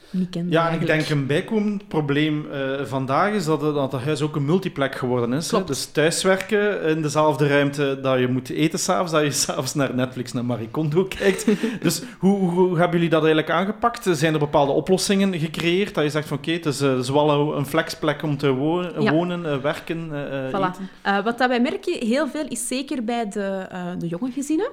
niet. 0.10 0.34
Ja, 0.34 0.42
en 0.42 0.48
ik 0.48 0.54
eigenlijk. 0.56 0.88
denk 0.88 1.10
een 1.10 1.26
bijkomend 1.28 1.88
probleem 1.88 2.46
eh, 2.52 2.60
vandaag 2.86 3.34
is 3.34 3.46
dat, 3.46 3.62
het- 3.62 3.76
dat 3.76 3.92
het 3.92 4.02
huis 4.04 4.22
ook 4.22 4.36
een 4.36 4.46
multiplek 4.46 4.96
geworden 4.96 5.34
is. 5.34 5.52
hè. 5.52 5.64
Dus 5.64 5.86
thuiswerken 5.86 6.82
in 6.84 7.02
dezelfde 7.02 7.48
ruimte 7.48 8.00
dat 8.02 8.20
je 8.20 8.28
moet 8.28 8.50
eten 8.50 8.80
s'avonds, 8.80 9.12
dat 9.12 9.24
je 9.24 9.32
s'avonds 9.46 9.74
naar 9.74 9.96
Netflix, 9.96 10.34
naar 10.34 10.46
Marie 10.46 10.70
Kondo 10.70 11.04
kijkt. 11.06 11.46
dus 11.82 12.02
hoe, 12.20 12.50
hoe 12.50 12.78
hebben 12.78 12.92
jullie 12.96 13.10
dat 13.10 13.24
eigenlijk 13.24 13.54
aangepakt? 13.54 14.08
Zijn 14.12 14.34
er 14.34 14.40
bepaalde 14.40 14.72
oplossingen 14.72 15.40
gecreëerd 15.40 15.94
dat 15.96 16.04
je 16.04 16.10
zegt 16.10 16.28
van 16.28 16.38
oké, 16.38 16.52
het 16.52 16.66
is 16.66 16.82
eh, 16.82 17.00
zowel 17.00 17.58
een 17.58 17.66
flexplek 17.66 18.24
om 18.24 18.38
te 18.38 18.50
wonen, 18.52 19.02
Ja. 19.02 19.12
wonen 19.12 19.46
eh, 19.46 19.58
werken, 19.58 20.10
Voilà. 20.52 21.24
wat 21.24 21.38
dat 21.38 21.48
wij 21.50 21.62
merken 21.62 22.08
heel 22.08 22.28
veel 22.28 22.46
is 22.48 22.68
zeker 22.68 23.04
bij 23.04 23.30
de, 23.30 23.66
de 23.98 24.08
jonge 24.08 24.32
gezinnen. 24.32 24.70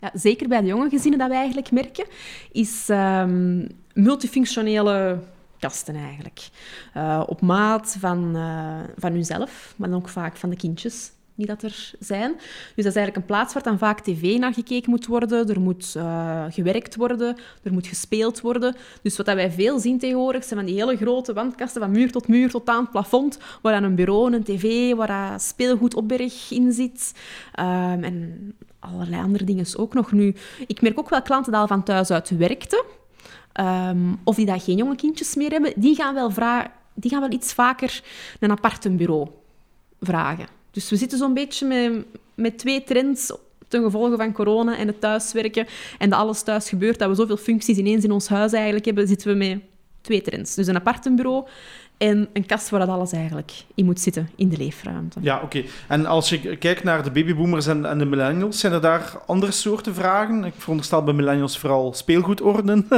Ja, 0.00 0.10
zeker 0.14 0.48
bij 0.48 0.60
de 0.60 0.66
jonge 0.66 0.88
gezinnen 0.88 1.18
dat 1.18 1.28
wij 1.28 1.36
eigenlijk 1.38 1.70
merken, 1.70 2.04
is 2.52 2.84
ehm, 2.88 3.66
multifunctionele 3.94 5.18
kasten 5.58 5.94
eigenlijk. 5.94 6.48
Eh, 6.94 7.22
op 7.26 7.40
maat 7.40 7.96
van, 7.98 8.36
eh 8.36 8.92
van 8.96 9.12
hunzelf, 9.12 9.74
maar 9.76 9.88
dan 9.88 9.98
ook 9.98 10.08
vaak 10.08 10.36
van 10.36 10.50
de 10.50 10.56
kindjes 10.56 11.12
die 11.34 11.46
dat 11.46 11.62
er 11.62 11.92
zijn. 11.98 12.32
Dus 12.74 12.84
dat 12.84 12.86
is 12.86 12.96
eigenlijk 12.96 13.16
een 13.16 13.24
plaats 13.24 13.54
waar 13.54 13.62
dan 13.62 13.78
vaak 13.78 14.00
tv 14.00 14.38
naar 14.38 14.54
gekeken 14.54 14.90
moet 14.90 15.06
worden. 15.06 15.48
Er 15.48 15.60
moet 15.60 15.94
eh, 15.96 16.44
gewerkt 16.48 16.96
worden, 16.96 17.36
er 17.62 17.72
moet 17.72 17.86
gespeeld 17.86 18.40
worden. 18.40 18.76
Dus 19.02 19.16
wat 19.16 19.26
dat 19.26 19.34
wij 19.34 19.50
veel 19.50 19.78
zien 19.78 19.98
tegenwoordig, 19.98 20.44
zijn 20.44 20.60
van 20.60 20.68
die 20.68 20.78
hele 20.78 20.96
grote 20.96 21.32
wandkasten 21.32 21.80
van 21.80 21.90
muur 21.90 22.12
tot 22.12 22.28
muur 22.28 22.50
tot 22.50 22.68
aan 22.68 22.82
het 22.82 22.90
plafond, 22.90 23.38
waar 23.62 23.72
dan 23.72 23.82
een 23.82 23.94
bureau, 23.94 24.32
een 24.32 24.44
tv, 24.44 24.94
waar 24.94 25.40
speelgoedopberg 25.40 26.50
in 26.50 26.72
zit. 26.72 27.12
Ehm, 27.52 28.04
en 28.04 28.54
allerlei 28.78 29.22
andere 29.22 29.44
dingen 29.44 29.66
ook 29.76 29.94
nog. 29.94 30.12
Nu, 30.12 30.34
ik 30.66 30.82
merk 30.82 30.98
ook 30.98 31.08
wel 31.08 31.22
klanten 31.22 31.52
die 31.52 31.60
al 31.60 31.66
van 31.66 31.82
thuis 31.82 32.10
uit 32.10 32.36
werkten, 32.36 32.84
ehm, 33.52 34.12
of 34.24 34.36
die 34.36 34.46
daar 34.46 34.60
geen 34.60 34.76
jonge 34.76 34.96
kindjes 34.96 35.34
meer 35.34 35.50
hebben, 35.50 35.72
die 35.76 35.94
gaan 35.94 36.14
wel, 36.14 36.30
vra- 36.30 36.72
die 36.94 37.10
gaan 37.10 37.20
wel 37.20 37.32
iets 37.32 37.52
vaker 37.52 38.02
een 38.40 38.50
apart 38.50 38.96
bureau 38.96 39.28
vragen. 40.00 40.46
Dus 40.70 40.90
we 40.90 40.96
zitten 40.96 41.18
zo'n 41.18 41.34
beetje 41.34 41.66
met, 41.66 42.04
met 42.34 42.58
twee 42.58 42.84
trends 42.84 43.32
ten 43.68 43.82
gevolge 43.82 44.16
van 44.16 44.32
corona 44.32 44.76
en 44.76 44.86
het 44.86 45.00
thuiswerken 45.00 45.66
en 45.98 46.10
dat 46.10 46.18
alles 46.18 46.42
thuis 46.42 46.68
gebeurt, 46.68 46.98
dat 46.98 47.08
we 47.08 47.14
zoveel 47.14 47.36
functies 47.36 47.76
ineens 47.76 48.04
in 48.04 48.10
ons 48.10 48.28
huis 48.28 48.52
eigenlijk 48.52 48.84
hebben, 48.84 49.08
zitten 49.08 49.28
we 49.28 49.34
met 49.34 49.60
twee 50.00 50.22
trends. 50.22 50.54
Dus 50.54 50.66
een 50.66 50.76
apart 50.76 51.16
bureau 51.16 51.46
en 51.96 52.28
een 52.32 52.46
kast 52.46 52.70
waar 52.70 52.80
dat 52.80 52.88
alles 52.88 53.12
eigenlijk 53.12 53.52
in 53.74 53.84
moet 53.84 54.00
zitten, 54.00 54.30
in 54.36 54.48
de 54.48 54.56
leefruimte. 54.56 55.18
Ja, 55.22 55.40
oké. 55.42 55.62
En 55.88 56.06
als 56.06 56.28
je 56.28 56.56
kijkt 56.56 56.84
naar 56.84 57.02
de 57.02 57.10
babyboomers 57.10 57.66
en, 57.66 57.84
en 57.84 57.98
de 57.98 58.04
millennials, 58.04 58.60
zijn 58.60 58.72
er 58.72 58.80
daar 58.80 59.12
andere 59.26 59.52
soorten 59.52 59.94
vragen? 59.94 60.44
Ik 60.44 60.54
veronderstel 60.56 61.02
bij 61.04 61.14
millennials 61.14 61.58
vooral 61.58 61.92
speelgoedorden. 61.92 62.86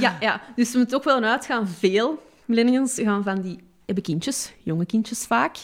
Ja, 0.00 0.16
ja, 0.20 0.40
dus 0.56 0.72
we 0.72 0.78
moeten 0.78 0.96
ook 0.96 1.04
wel 1.04 1.22
uitgaan. 1.22 1.68
Veel 1.68 2.22
millennials 2.44 3.00
gaan 3.02 3.22
van 3.22 3.40
die 3.40 3.58
hebben 3.86 4.04
kindjes, 4.04 4.52
jonge 4.62 4.86
kindjes 4.86 5.26
vaak. 5.26 5.56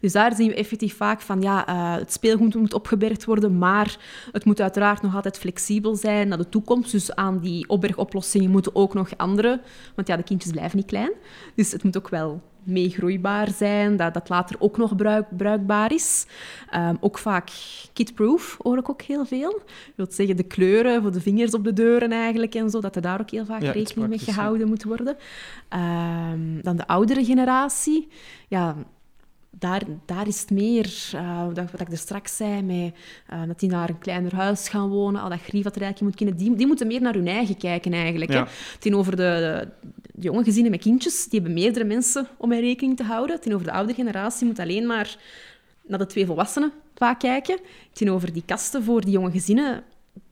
Dus 0.00 0.12
daar 0.12 0.34
zien 0.34 0.48
we 0.48 0.54
effectief 0.54 0.96
vaak 0.96 1.20
van, 1.20 1.42
ja, 1.42 1.66
eh, 1.66 1.94
het 1.94 2.12
speelgoed 2.12 2.54
moet 2.54 2.74
opgebergd 2.74 3.24
worden, 3.24 3.58
maar 3.58 3.98
het 4.32 4.44
moet 4.44 4.60
uiteraard 4.60 5.02
nog 5.02 5.14
altijd 5.14 5.38
flexibel 5.38 5.96
zijn 5.96 6.28
naar 6.28 6.38
de 6.38 6.48
toekomst. 6.48 6.92
Dus 6.92 7.14
aan 7.14 7.38
die 7.38 7.68
opbergoplossingen 7.68 8.50
moeten 8.50 8.74
ook 8.74 8.94
nog 8.94 9.16
andere, 9.16 9.60
want 9.94 10.08
ja, 10.08 10.16
de 10.16 10.22
kindjes 10.22 10.52
blijven 10.52 10.76
niet 10.76 10.86
klein. 10.86 11.12
Dus 11.54 11.72
het 11.72 11.82
moet 11.82 11.96
ook 11.96 12.08
wel 12.08 12.42
meegroeibaar 12.66 13.50
zijn, 13.50 13.96
dat 13.96 14.14
dat 14.14 14.28
later 14.28 14.56
ook 14.58 14.76
nog 14.76 14.96
bruik, 14.96 15.26
bruikbaar 15.36 15.92
is. 15.92 16.26
Ehm, 16.70 16.94
ook 17.00 17.18
vaak 17.18 17.50
kidproof 17.92 18.56
hoor 18.62 18.78
ik 18.78 18.90
ook 18.90 19.02
heel 19.02 19.24
veel. 19.24 19.52
Dat 19.52 19.62
wil 19.94 20.06
zeggen 20.10 20.36
de 20.36 20.42
kleuren 20.42 21.02
voor 21.02 21.12
de 21.12 21.20
vingers 21.20 21.54
op 21.54 21.64
de 21.64 21.72
deuren 21.72 22.12
eigenlijk 22.12 22.54
en 22.54 22.70
zo, 22.70 22.80
dat 22.80 22.96
er 22.96 23.02
daar 23.02 23.20
ook 23.20 23.30
heel 23.30 23.44
vaak 23.44 23.62
Ja, 23.62 23.72
rekening 23.72 24.08
mee 24.08 24.18
ja. 24.24 24.32
gehouden 24.32 24.68
moet 24.68 24.84
worden. 24.84 25.16
Ehm, 25.68 26.60
dan 26.62 26.76
de 26.76 26.86
oudere 26.86 27.24
generatie, 27.24 28.08
ja, 28.48 28.76
daar, 29.58 29.82
daar 30.06 30.26
is 30.26 30.40
het 30.40 30.50
meer, 30.50 31.10
eh, 31.12 31.46
wat, 31.46 31.70
wat 31.70 31.80
ik 31.80 31.90
er 31.90 31.96
straks 31.96 32.36
zei, 32.36 32.62
met, 32.62 32.94
eh, 33.26 33.42
dat 33.46 33.60
die 33.60 33.70
naar 33.70 33.88
een 33.88 33.98
kleiner 33.98 34.34
huis 34.34 34.68
gaan 34.68 34.88
wonen, 34.88 35.22
al 35.22 35.28
dat 35.28 35.40
grief 35.40 35.64
wat 35.64 35.76
er 35.76 35.82
eigenlijk 35.82 36.00
moet 36.00 36.26
kunnen, 36.26 36.36
die, 36.36 36.56
die 36.56 36.66
moeten 36.66 36.86
meer 36.86 37.00
naar 37.00 37.14
hun 37.14 37.28
eigen 37.28 37.56
kijken 37.56 37.92
eigenlijk. 37.92 38.32
Ja. 38.32 38.38
Hè. 38.38 38.50
Tegenover 38.78 39.16
de, 39.16 39.16
de, 39.16 39.88
de 40.02 40.03
jonge 40.20 40.44
gezinnen 40.44 40.70
met 40.70 40.80
kindjes, 40.80 41.24
die 41.28 41.40
hebben 41.40 41.58
meerdere 41.60 41.84
mensen 41.84 42.26
om 42.36 42.48
mee 42.48 42.60
rekening 42.60 42.96
te 42.96 43.02
houden. 43.04 43.36
Tegenover 43.40 43.66
de 43.66 43.72
oudere 43.72 43.94
generatie 43.96 44.46
moet 44.46 44.58
alleen 44.58 44.86
maar 44.86 45.16
naar 45.86 45.98
de 45.98 46.06
twee 46.06 46.26
volwassenen 46.26 46.72
vaak 46.94 47.18
kijken. 47.20 47.58
Tegenover 47.92 48.32
die 48.32 48.42
kasten 48.46 48.82
voor 48.84 49.00
die 49.00 49.10
jonge 49.10 49.30
gezinnen 49.30 49.82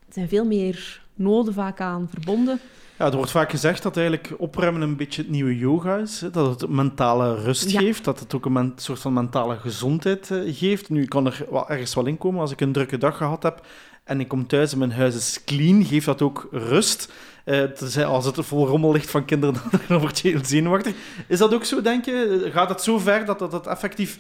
zijn 0.09 0.29
veel 0.29 0.45
meer 0.45 1.03
noden 1.15 1.55
vaak 1.55 1.81
aan 1.81 2.09
verbonden. 2.11 2.61
Ja, 2.99 3.09
er 3.09 3.17
wordt 3.17 3.31
vaak 3.31 3.51
gezegd 3.51 3.83
dat 3.83 3.97
eigenlijk 3.97 4.35
opruimen 4.39 4.81
een 4.83 4.97
beetje 4.97 5.23
het 5.23 5.31
nieuwe 5.31 5.59
yoga 5.59 5.97
is. 5.97 6.21
Hè? 6.21 6.31
Dat 6.31 6.61
het 6.61 6.71
mentale 6.71 7.35
rust 7.43 7.71
Ja. 7.71 7.81
geeft, 7.81 8.05
dat 8.05 8.21
het 8.21 8.35
ook 8.35 8.45
een 8.45 8.73
soort 8.77 8.99
van 9.01 9.13
mentale 9.13 9.57
gezondheid 9.57 10.31
eh, 10.31 10.39
geeft. 10.47 10.89
Nu 10.89 11.05
kan 11.05 11.27
er 11.27 11.47
wel 11.51 11.69
ergens 11.69 11.95
wel 11.95 12.07
in 12.07 12.19
komen 12.19 12.41
als 12.41 12.51
ik 12.51 12.61
een 12.61 12.73
drukke 12.73 12.99
dag 12.99 13.17
gehad 13.17 13.43
heb 13.43 13.67
en 14.05 14.21
ik 14.21 14.29
kom 14.29 14.47
thuis 14.47 14.73
en 14.73 14.79
mijn 14.79 14.93
huis 14.93 15.15
is 15.15 15.45
clean, 15.45 15.85
geeft 15.85 16.07
dat 16.07 16.23
ook 16.23 16.49
rust. 16.51 17.13
Eh, 17.45 17.63
tenzij 17.63 18.05
als 18.05 18.25
het 18.25 18.37
vol 18.41 18.67
rommel 18.67 18.93
ligt 18.93 19.11
van 19.11 19.25
kinderen, 19.25 19.55
dan 19.89 20.01
word 20.01 20.19
je 20.19 20.29
heel 20.29 20.45
zenuwachtig. 20.45 20.95
Is 21.29 21.39
dat 21.39 21.55
ook 21.55 21.65
zo, 21.65 21.81
denk 21.81 22.05
je? 22.05 22.49
Gaat 22.53 22.69
het 22.69 22.83
zo 22.83 22.99
ver 22.99 23.25
dat 23.25 23.39
dat 23.39 23.67
effectief 23.67 24.19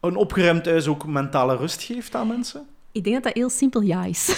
een 0.00 0.16
opgeruimd 0.16 0.66
huis 0.66 0.86
ook 0.86 1.06
mentale 1.06 1.56
rust 1.56 1.82
geeft 1.82 2.14
aan 2.14 2.26
mensen? 2.26 2.66
Ik 2.92 3.04
denk 3.04 3.14
dat 3.14 3.24
dat 3.24 3.34
heel 3.34 3.50
simpel 3.50 3.80
ja 3.80 4.04
is. 4.04 4.28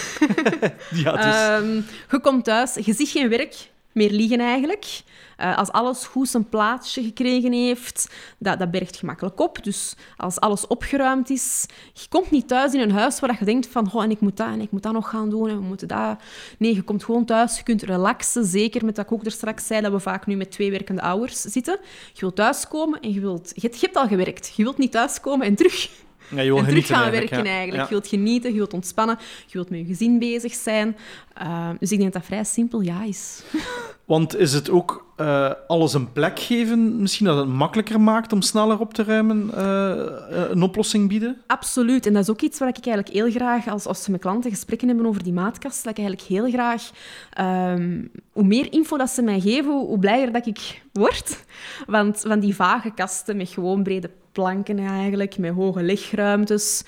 Ja, 0.91 1.13
dus... 1.13 1.25
Ehm, 1.25 1.81
je 2.11 2.21
komt 2.21 2.45
thuis, 2.45 2.75
je 2.75 2.93
ziet 2.93 3.09
geen 3.09 3.29
werk, 3.29 3.71
meer 3.97 4.11
liegen 4.11 4.41
eigenlijk. 4.41 5.03
Eh, 5.37 5.59
als 5.59 5.71
alles 5.71 6.05
goed 6.05 6.29
zijn 6.29 6.49
plaatsje 6.49 7.03
gekregen 7.03 7.53
heeft, 7.53 8.15
dat, 8.39 8.59
dat 8.59 8.71
bergt 8.71 8.97
gemakkelijk 8.97 9.41
op. 9.41 9.65
Dus 9.65 9.97
als 10.17 10.41
alles 10.41 10.67
opgeruimd 10.67 11.31
is, 11.31 11.67
je 11.93 12.09
komt 12.09 12.31
niet 12.31 12.49
thuis 12.49 12.75
in 12.75 12.81
een 12.81 12.91
huis 12.91 13.21
waar 13.21 13.37
je 13.39 13.45
denkt 13.45 13.67
van, 13.67 13.93
oh, 13.93 14.03
en 14.03 14.11
ik 14.11 14.21
moet 14.21 14.37
dat 14.37 14.49
en 14.49 14.61
ik 14.61 14.71
moet 14.71 14.83
dat 14.83 14.93
nog 14.93 15.11
gaan 15.11 15.31
doen 15.31 15.49
en 15.49 15.57
we 15.57 15.63
moeten 15.63 15.89
dat. 15.89 16.21
Nee, 16.59 16.75
je 16.75 16.83
komt 16.83 17.05
gewoon 17.05 17.25
thuis, 17.25 17.57
je 17.57 17.63
kunt 17.63 17.83
relaxen, 17.83 18.45
zeker 18.45 18.85
met 18.85 18.97
wat 18.97 19.07
ik 19.07 19.13
ook 19.13 19.25
er 19.25 19.31
straks 19.31 19.67
zei, 19.67 19.81
dat 19.81 19.93
we 19.93 20.01
vaak 20.01 20.27
nu 20.27 20.37
met 20.37 20.51
twee 20.51 20.71
werkende 20.71 21.03
ouders 21.03 21.41
zitten. 21.41 21.79
Je 22.13 22.21
wilt 22.21 22.37
thuiskomen 22.37 23.01
en 23.01 23.13
je 23.13 23.21
wilt... 23.21 23.53
Je 23.55 23.75
je 23.77 23.79
hebt 23.81 23.97
al 23.97 24.07
gewerkt. 24.09 24.53
Je 24.57 24.63
wilt 24.63 24.79
niet 24.79 24.93
thuiskomen 24.93 25.47
en 25.47 25.55
terug 25.55 25.91
Ja, 26.31 26.41
je 26.41 26.49
wil 26.49 26.59
en 26.59 26.65
terug 26.65 26.87
gaan 26.87 27.03
eigenlijk, 27.03 27.31
werken 27.31 27.51
ja. 27.51 27.57
eigenlijk. 27.57 27.89
Je 27.89 27.95
wilt 27.95 28.07
genieten, 28.07 28.51
je 28.51 28.57
wilt 28.57 28.73
ontspannen, 28.73 29.19
je 29.47 29.53
wilt 29.53 29.71
met 29.71 29.79
je 29.79 29.85
gezin 29.87 30.19
bezig 30.19 30.55
zijn. 30.55 30.97
Uh, 31.43 31.69
dus 31.79 31.93
ik 31.93 31.99
denk 31.99 32.13
dat 32.13 32.23
dat 32.23 32.31
vrij 32.31 32.45
simpel 32.45 32.81
ja 32.81 33.05
is. 33.05 33.43
Want 34.07 34.37
is 34.37 34.53
het 34.53 34.71
ook 34.71 35.07
eh, 35.17 35.51
alles 35.67 35.95
een 35.95 36.13
plek 36.13 36.39
geven, 36.39 37.01
misschien 37.01 37.27
dat 37.27 37.37
het 37.37 37.49
makkelijker 37.49 38.01
maakt 38.01 38.33
om 38.33 38.43
sneller 38.43 38.81
op 38.81 38.95
te 38.95 39.05
ruimen, 39.05 39.51
eh, 39.55 40.51
een 40.51 40.63
oplossing 40.63 41.09
bieden? 41.09 41.41
Absoluut. 41.47 42.07
En 42.07 42.13
dat 42.13 42.23
is 42.23 42.31
ook 42.31 42.41
iets 42.41 42.59
waar 42.59 42.69
ik 42.69 42.87
eigenlijk 42.87 43.09
heel 43.09 43.31
graag, 43.31 43.69
als, 43.69 43.87
als 43.87 44.09
mijn 44.09 44.21
klanten 44.21 44.51
gesprekken 44.51 44.89
hebben 44.89 45.07
over 45.07 45.23
die 45.23 45.33
maatkast, 45.33 45.85
dat 45.85 45.99
ik 45.99 45.99
eigenlijk 45.99 46.29
heel 46.29 46.51
graag, 46.51 46.91
ehm, 47.31 48.05
hoe 48.33 48.45
meer 48.45 48.73
info 48.73 48.97
dat 48.97 49.11
ze 49.11 49.23
mij 49.23 49.41
geven, 49.41 49.73
hoe, 49.73 49.87
hoe 49.87 49.99
blijer 49.99 50.33
dat 50.33 50.47
ik 50.47 50.83
word. 50.93 51.45
Want 51.87 52.21
van 52.27 52.41
die 52.41 52.55
vage 52.55 52.91
kasten 52.95 53.37
met 53.37 53.49
gewoon 53.49 53.83
brede 53.83 54.11
planken 54.37 54.79
eigenlijk, 54.79 55.39
met 55.39 55.55
hoge 55.55 55.83
legruimtes. 55.83 56.85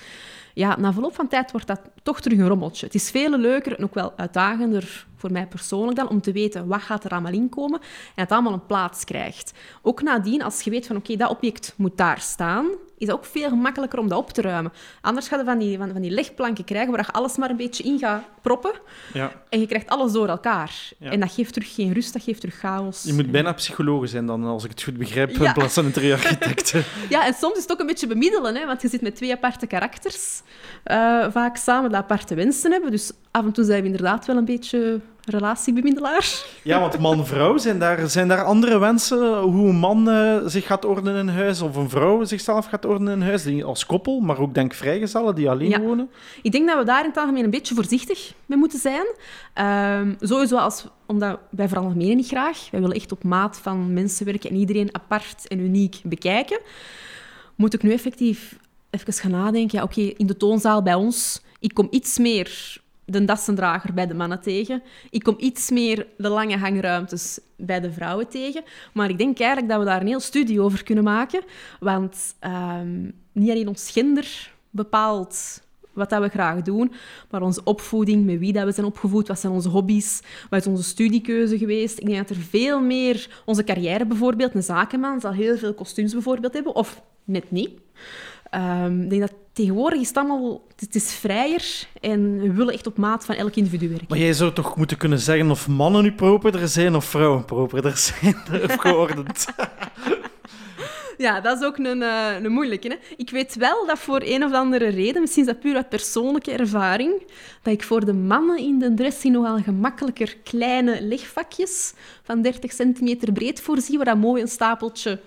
Ja, 0.53 0.77
na 0.79 0.93
verloop 0.93 1.15
van 1.15 1.27
tijd 1.27 1.51
wordt 1.51 1.67
dat 1.67 1.81
toch 2.03 2.21
terug 2.21 2.37
een 2.37 2.47
rommeltje. 2.47 2.85
Het 2.85 2.95
is 2.95 3.11
veel 3.11 3.37
leuker 3.37 3.77
en 3.77 3.83
ook 3.83 3.93
wel 3.93 4.13
uitdagender 4.15 5.07
voor 5.19 5.31
mij 5.31 5.47
persoonlijk 5.47 5.97
dan, 5.97 6.09
om 6.09 6.21
te 6.21 6.31
weten 6.31 6.67
wat 6.67 6.81
gaat 6.81 7.03
er 7.03 7.11
allemaal 7.11 7.31
inkomen 7.33 7.79
en 8.15 8.23
het 8.23 8.31
allemaal 8.31 8.53
een 8.53 8.65
plaats 8.65 9.03
krijgt. 9.03 9.51
Ook 9.81 10.01
nadien, 10.01 10.43
als 10.43 10.61
je 10.61 10.69
weet 10.69 10.87
van 10.87 10.95
oké, 10.95 11.15
dat 11.15 11.29
object 11.29 11.73
moet 11.77 11.97
daar 11.97 12.19
staan, 12.21 12.65
is 12.97 13.07
het 13.07 13.15
ook 13.15 13.25
veel 13.25 13.49
gemakkelijker 13.49 13.99
om 13.99 14.07
dat 14.07 14.17
op 14.17 14.29
te 14.29 14.41
ruimen. 14.41 14.71
Anders 15.01 15.27
ga 15.27 15.37
je 15.37 15.43
van 15.43 15.57
die, 15.59 15.77
van, 15.77 15.89
van 15.91 16.01
die 16.01 16.11
legplanken 16.11 16.63
krijgen 16.63 16.91
waar 16.91 17.05
je 17.05 17.11
alles 17.11 17.37
maar 17.37 17.49
een 17.49 17.55
beetje 17.57 17.83
in 17.83 17.99
gaat 17.99 18.23
proppen 18.41 18.71
Ja. 19.13 19.31
en 19.49 19.59
je 19.59 19.65
krijgt 19.67 19.89
alles 19.89 20.11
door 20.11 20.27
elkaar. 20.27 20.75
Ja. 20.97 21.11
En 21.11 21.19
dat 21.19 21.31
geeft 21.31 21.53
terug 21.53 21.73
geen 21.75 21.93
rust, 21.93 22.13
dat 22.13 22.23
geeft 22.23 22.39
terug 22.39 22.55
chaos. 22.55 23.03
Je 23.03 23.13
moet 23.13 23.31
bijna 23.31 23.53
psycholoog 23.53 24.09
zijn 24.09 24.25
dan, 24.25 24.43
als 24.43 24.63
ik 24.63 24.69
het 24.69 24.83
goed 24.83 24.97
begrijp, 24.97 25.29
Ja. 25.35 25.45
in 25.47 25.53
plaats 25.53 25.73
van 25.73 25.85
interieurarchitect. 25.85 26.73
Ja, 27.09 27.25
en 27.25 27.33
soms 27.33 27.55
is 27.55 27.61
het 27.61 27.71
ook 27.71 27.79
een 27.79 27.85
beetje 27.87 28.07
bemiddelen, 28.07 28.55
hè, 28.55 28.65
want 28.65 28.81
je 28.81 28.87
zit 28.89 29.01
met 29.01 29.15
twee 29.15 29.31
aparte 29.31 29.67
karakters 29.67 30.41
eh, 30.83 31.25
vaak 31.31 31.57
samen, 31.57 31.89
die 31.89 31.97
aparte 31.97 32.35
wensen 32.35 32.71
hebben. 32.71 32.91
Dus 32.91 33.11
af 33.31 33.45
en 33.45 33.51
toe 33.51 33.63
zijn 33.65 33.79
we 33.81 33.85
inderdaad 33.85 34.25
wel 34.25 34.37
een 34.37 34.45
beetje 34.45 34.99
relatiebemiddelaar. 35.29 36.43
ja, 36.63 36.79
want 36.79 36.99
man-vrouw, 36.99 37.57
zijn 37.57 37.79
daar, 37.79 38.09
zijn 38.09 38.27
daar 38.27 38.43
andere 38.43 38.79
wensen? 38.79 39.39
Hoe 39.39 39.69
een 39.69 39.75
man 39.75 40.09
eh, 40.09 40.37
zich 40.45 40.65
gaat 40.65 40.85
ordenen 40.85 41.15
in 41.15 41.27
huis, 41.27 41.61
of 41.61 41.75
een 41.75 41.89
vrouw 41.89 42.23
zichzelf 42.23 42.65
gaat 42.65 42.85
ordenen 42.85 43.13
in 43.13 43.21
huis, 43.21 43.43
die 43.43 43.63
als 43.63 43.85
koppel, 43.85 44.19
maar 44.19 44.39
ook 44.39 44.53
denk 44.53 44.73
vrijgezellen 44.73 45.35
die 45.35 45.49
alleen 45.49 45.69
Ja. 45.69 45.79
wonen? 45.81 46.09
Ik 46.41 46.51
denk 46.51 46.67
dat 46.67 46.77
we 46.77 46.83
daar 46.85 47.01
in 47.03 47.09
het 47.09 47.17
algemeen 47.17 47.43
een 47.43 47.49
beetje 47.49 47.75
voorzichtig 47.75 48.33
mee 48.45 48.57
moeten 48.57 48.79
zijn. 48.79 49.05
Ehm, 49.53 50.13
sowieso 50.19 50.57
als, 50.57 50.85
omdat 51.05 51.39
wij 51.49 51.67
veralgemenen 51.67 52.15
niet 52.15 52.27
graag. 52.27 52.67
Wij 52.71 52.79
willen 52.81 52.95
echt 52.95 53.11
op 53.11 53.23
maat 53.23 53.59
van 53.61 53.93
mensen 53.93 54.25
werken 54.25 54.49
en 54.49 54.55
iedereen 54.55 54.89
apart 54.95 55.47
en 55.47 55.59
uniek 55.59 55.99
bekijken. 56.03 56.59
Moet 57.55 57.73
ik 57.73 57.83
nu 57.83 57.91
effectief 57.91 58.57
even 58.89 59.13
gaan 59.13 59.31
nadenken. 59.31 59.77
Ja, 59.77 59.83
oké, 59.83 60.01
in 60.01 60.27
de 60.27 60.37
toonzaal 60.37 60.83
bij 60.83 60.93
ons, 60.93 61.41
ik 61.59 61.73
kom 61.73 61.87
iets 61.91 62.17
meer 62.17 62.77
de 63.11 63.25
dassendrager 63.25 63.93
bij 63.93 64.07
de 64.07 64.13
mannen 64.13 64.41
tegen. 64.41 64.83
Ik 65.09 65.23
kom 65.23 65.35
iets 65.37 65.69
meer 65.69 66.07
de 66.17 66.29
lange 66.29 66.57
hangruimtes 66.57 67.39
bij 67.55 67.79
de 67.79 67.91
vrouwen 67.91 68.27
tegen. 68.27 68.63
Maar 68.93 69.09
ik 69.09 69.17
denk 69.17 69.39
eigenlijk 69.39 69.71
dat 69.71 69.79
we 69.79 69.85
daar 69.85 70.01
een 70.01 70.07
heel 70.07 70.19
studie 70.19 70.61
over 70.61 70.83
kunnen 70.83 71.03
maken. 71.03 71.41
Want 71.79 72.35
ehm, 72.39 73.03
niet 73.31 73.49
alleen 73.49 73.67
ons 73.67 73.91
gender 73.91 74.51
bepaalt 74.69 75.61
wat 75.93 76.09
dat 76.09 76.21
we 76.21 76.29
graag 76.29 76.61
doen, 76.61 76.91
maar 77.29 77.41
onze 77.41 77.63
opvoeding, 77.63 78.25
met 78.25 78.39
wie 78.39 78.53
dat 78.53 78.65
we 78.65 78.71
zijn 78.71 78.85
opgevoed, 78.85 79.27
wat 79.27 79.39
zijn 79.39 79.53
onze 79.53 79.69
hobby's, 79.69 80.21
wat 80.49 80.59
is 80.59 80.67
onze 80.67 80.83
studiekeuze 80.83 81.57
geweest. 81.57 81.99
Ik 81.99 82.05
denk 82.05 82.27
dat 82.27 82.37
er 82.37 82.43
veel 82.43 82.81
meer... 82.81 83.41
Onze 83.45 83.63
carrière 83.63 84.05
bijvoorbeeld, 84.05 84.55
een 84.55 84.63
zakenman 84.63 85.19
zal 85.19 85.31
heel 85.31 85.57
veel 85.57 85.73
kostuums 85.73 86.13
bijvoorbeeld 86.13 86.53
hebben, 86.53 86.75
of 86.75 87.01
net 87.23 87.51
niet. 87.51 87.69
Ehm, 88.49 89.01
ik 89.01 89.09
denk 89.09 89.21
dat 89.21 89.33
tegenwoordig 89.59 89.99
is 89.99 90.07
het 90.07 90.17
allemaal... 90.17 90.61
Het 90.75 90.95
is 90.95 91.13
vrijer 91.13 91.87
en 92.01 92.39
we 92.39 92.53
willen 92.53 92.73
echt 92.73 92.87
op 92.87 92.97
maat 92.97 93.25
van 93.25 93.35
elk 93.35 93.55
individu 93.55 93.89
werken. 93.89 94.05
Maar 94.09 94.17
jij 94.17 94.33
zou 94.33 94.53
toch 94.53 94.75
moeten 94.75 94.97
kunnen 94.97 95.19
zeggen 95.19 95.51
of 95.51 95.67
mannen 95.67 96.03
nu 96.03 96.11
properder 96.11 96.67
zijn 96.67 96.95
of 96.95 97.05
vrouwen 97.05 97.45
properder 97.45 97.97
zijn, 97.97 98.35
of 98.63 98.75
geordend. 98.85 99.45
Ja, 101.17 101.41
dat 101.41 101.59
is 101.59 101.65
ook 101.65 101.77
een, 101.77 102.01
eh, 102.01 102.41
een 102.41 102.51
moeilijke. 102.51 102.87
Hè? 102.87 102.95
Ik 103.17 103.29
weet 103.29 103.55
wel 103.55 103.85
dat 103.85 103.99
voor 103.99 104.21
een 104.23 104.43
of 104.43 104.53
andere 104.53 104.87
reden, 104.87 105.21
misschien 105.21 105.43
is 105.43 105.49
dat 105.49 105.59
puur 105.59 105.75
uit 105.75 105.89
persoonlijke 105.89 106.51
ervaring, 106.51 107.23
dat 107.61 107.73
ik 107.73 107.83
voor 107.83 108.05
de 108.05 108.13
mannen 108.13 108.57
in 108.57 108.79
de 108.79 108.93
dressing 108.93 109.33
nogal 109.33 109.57
gemakkelijker 109.57 110.37
kleine 110.43 111.01
legvakjes 111.01 111.93
van 112.23 112.41
30 112.41 112.71
centimeter 112.71 113.31
breed 113.31 113.61
voorzie, 113.61 113.97
waar 113.97 114.05
dat 114.05 114.17
mooi 114.17 114.41
een 114.41 114.47
stapeltje 114.47 115.19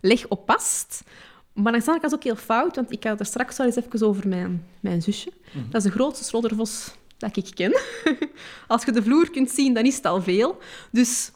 leg 0.00 0.28
op 0.28 0.46
past. 0.46 1.02
Maar 1.52 1.72
dan 1.72 1.80
is 1.80 1.86
het 1.86 2.14
ook 2.14 2.24
heel 2.24 2.36
fout, 2.36 2.76
want 2.76 2.92
ik 2.92 3.02
had 3.02 3.12
het 3.12 3.20
er 3.20 3.26
straks 3.26 3.58
al 3.58 3.66
eens 3.66 3.76
even 3.76 4.06
over 4.06 4.28
mijn, 4.28 4.66
mijn 4.80 5.02
zusje. 5.02 5.32
Dat 5.70 5.84
is 5.84 5.90
de 5.90 5.94
grootste 5.94 6.24
sloddervos 6.24 6.94
dat 7.18 7.36
ik 7.36 7.50
ken. 7.54 7.80
Als 8.66 8.84
je 8.84 8.92
de 8.92 9.02
vloer 9.02 9.30
kunt 9.30 9.50
zien, 9.50 9.74
dan 9.74 9.84
is 9.84 9.96
het 9.96 10.04
al 10.04 10.22
veel. 10.22 10.58
Dus 10.90 11.32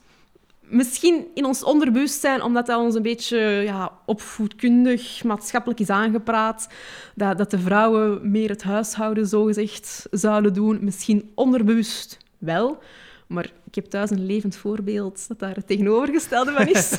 misschien 0.61 1.27
in 1.35 1.44
ons 1.44 1.64
onderbewustzijn, 1.64 2.42
omdat 2.42 2.66
dat 2.66 2.79
ons 2.79 2.94
een 2.94 3.03
beetje 3.03 3.38
ja, 3.64 3.92
opvoedkundig, 4.07 5.24
maatschappelijk 5.24 5.81
is 5.81 5.90
aangepraat, 5.90 6.68
dat, 7.14 7.38
dat 7.38 7.50
de 7.50 7.59
vrouwen 7.59 8.31
meer 8.31 8.48
het 8.48 8.62
huishouden 8.62 9.27
zogezegd 9.27 10.07
zouden 10.11 10.53
doen. 10.53 10.79
Misschien 10.85 11.31
onderbewust 11.35 12.18
wel. 12.38 12.79
Maar 13.27 13.53
ik 13.66 13.74
heb 13.74 13.85
thuis 13.85 14.11
een 14.11 14.27
levend 14.27 14.57
voorbeeld 14.57 15.29
dat 15.29 15.38
daar 15.38 15.55
het 15.55 15.66
tegenovergestelde 15.66 16.53
van 16.53 16.68
is. 16.68 16.98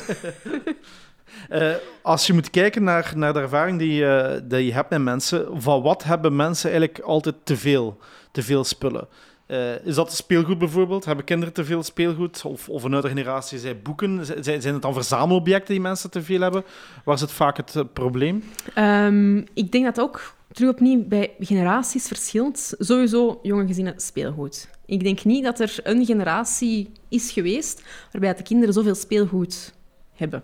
Eh, 1.48 1.72
als 2.02 2.26
je 2.26 2.32
moet 2.32 2.50
kijken 2.50 2.84
naar, 2.84 3.12
naar 3.16 3.32
de 3.32 3.40
ervaring 3.40 3.78
die, 3.78 4.06
eh, 4.06 4.40
die 4.44 4.64
je 4.64 4.72
hebt 4.72 4.90
met 4.90 5.02
mensen, 5.02 5.62
van 5.62 5.82
wat 5.82 6.04
hebben 6.04 6.36
mensen 6.36 6.70
eigenlijk 6.70 7.00
altijd 7.00 7.34
te 7.44 7.56
veel, 7.56 7.98
te 8.30 8.42
veel 8.42 8.64
spullen? 8.64 9.08
Eh, 9.46 9.84
is 9.84 9.94
dat 9.94 10.12
speelgoed 10.12 10.58
bijvoorbeeld? 10.58 11.04
Hebben 11.04 11.24
kinderen 11.24 11.54
te 11.54 11.64
veel 11.64 11.82
speelgoed? 11.82 12.44
Of, 12.44 12.68
of 12.68 12.82
een 12.82 12.92
oudere 12.92 13.14
generatie 13.14 13.58
zei 13.58 13.74
boeken? 13.74 14.26
Zijn, 14.44 14.62
het 14.62 14.82
dan 14.82 14.94
verzamelobjecten 14.94 15.74
die 15.74 15.82
mensen 15.82 16.10
te 16.10 16.22
veel 16.22 16.40
hebben? 16.40 16.64
Waar 17.04 17.18
zit 17.18 17.32
vaak 17.32 17.56
het 17.56 17.92
probleem? 17.92 18.44
Ehm, 18.74 19.36
ik 19.36 19.72
denk 19.72 19.84
dat 19.84 20.00
ook 20.00 20.34
terug 20.52 20.70
opnieuw 20.70 21.04
bij 21.06 21.34
generaties 21.38 22.06
verschilt. 22.06 22.74
Sowieso 22.78 23.38
jonge 23.42 23.66
gezinnen 23.66 23.94
speelgoed. 23.96 24.68
Ik 24.86 25.04
denk 25.04 25.24
niet 25.24 25.44
dat 25.44 25.60
er 25.60 25.78
een 25.82 26.04
generatie 26.04 26.90
is 27.08 27.30
geweest 27.30 27.82
waarbij 28.12 28.34
de 28.34 28.42
kinderen 28.42 28.74
zoveel 28.74 28.94
speelgoed 28.94 29.74
hebben. 30.14 30.42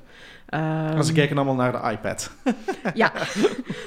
Als 0.96 1.06
ze 1.06 1.12
kijken 1.12 1.36
allemaal 1.36 1.54
naar 1.54 1.72
de 1.72 1.90
iPad. 1.90 2.30
Ja, 2.94 3.12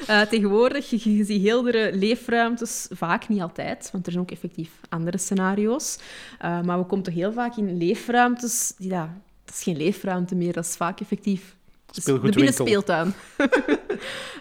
Eh, 0.08 0.22
tegenwoordig, 0.22 0.90
je, 0.90 1.18
je 1.18 1.24
ziet 1.24 1.42
heeldere 1.42 1.96
leefruimtes, 1.96 2.88
vaak 2.92 3.28
niet 3.28 3.42
altijd, 3.42 3.90
want 3.92 4.06
er 4.06 4.12
zijn 4.12 4.24
ook 4.24 4.32
effectief 4.32 4.72
andere 4.90 5.18
scenario's. 5.18 5.98
Eh, 6.40 6.62
maar 6.62 6.80
we 6.80 6.86
komen 6.86 7.06
toch 7.06 7.14
heel 7.14 7.34
vaak 7.34 7.56
in 7.56 7.78
leefruimtes, 7.78 8.74
die 8.78 8.90
dat, 8.90 9.08
dat 9.46 9.56
is 9.56 9.64
geen 9.64 9.78
leefruimte 9.78 10.36
meer, 10.36 10.54
dat 10.54 10.66
is 10.66 10.76
vaak 10.76 11.00
effectief 11.00 11.56
dus 11.92 12.04
de 12.04 12.20
binnenspeeltuin. 12.20 13.14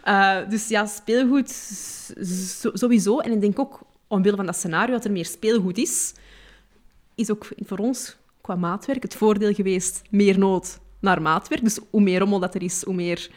Eh, 0.05 0.39
dus 0.49 0.69
ja, 0.69 0.87
speelgoed 0.87 1.51
sowieso. 2.73 3.19
En 3.19 3.33
ik 3.33 3.41
denk 3.41 3.59
ook, 3.59 3.81
omwille 4.07 4.37
van 4.37 4.47
dat 4.47 4.57
scenario, 4.57 4.95
dat 4.95 5.05
er 5.05 5.11
meer 5.11 5.25
speelgoed 5.27 5.79
is, 5.79 6.13
is 7.15 7.31
ook 7.31 7.49
voor 7.57 7.79
ons 7.79 8.17
qua 8.41 8.55
maatwerk 8.55 9.03
het 9.03 9.15
voordeel 9.15 9.55
geweest 9.55 10.03
meer 10.11 10.39
nood 10.39 10.79
naar 11.05 11.23
maatwerk. 11.23 11.65
Dus 11.65 11.79
hoe 11.91 12.01
meer 12.01 12.19
rommel 12.19 12.39
dat 12.39 12.55
er 12.55 12.63
is, 12.63 12.85
hoe 12.85 12.95
meer 12.95 13.31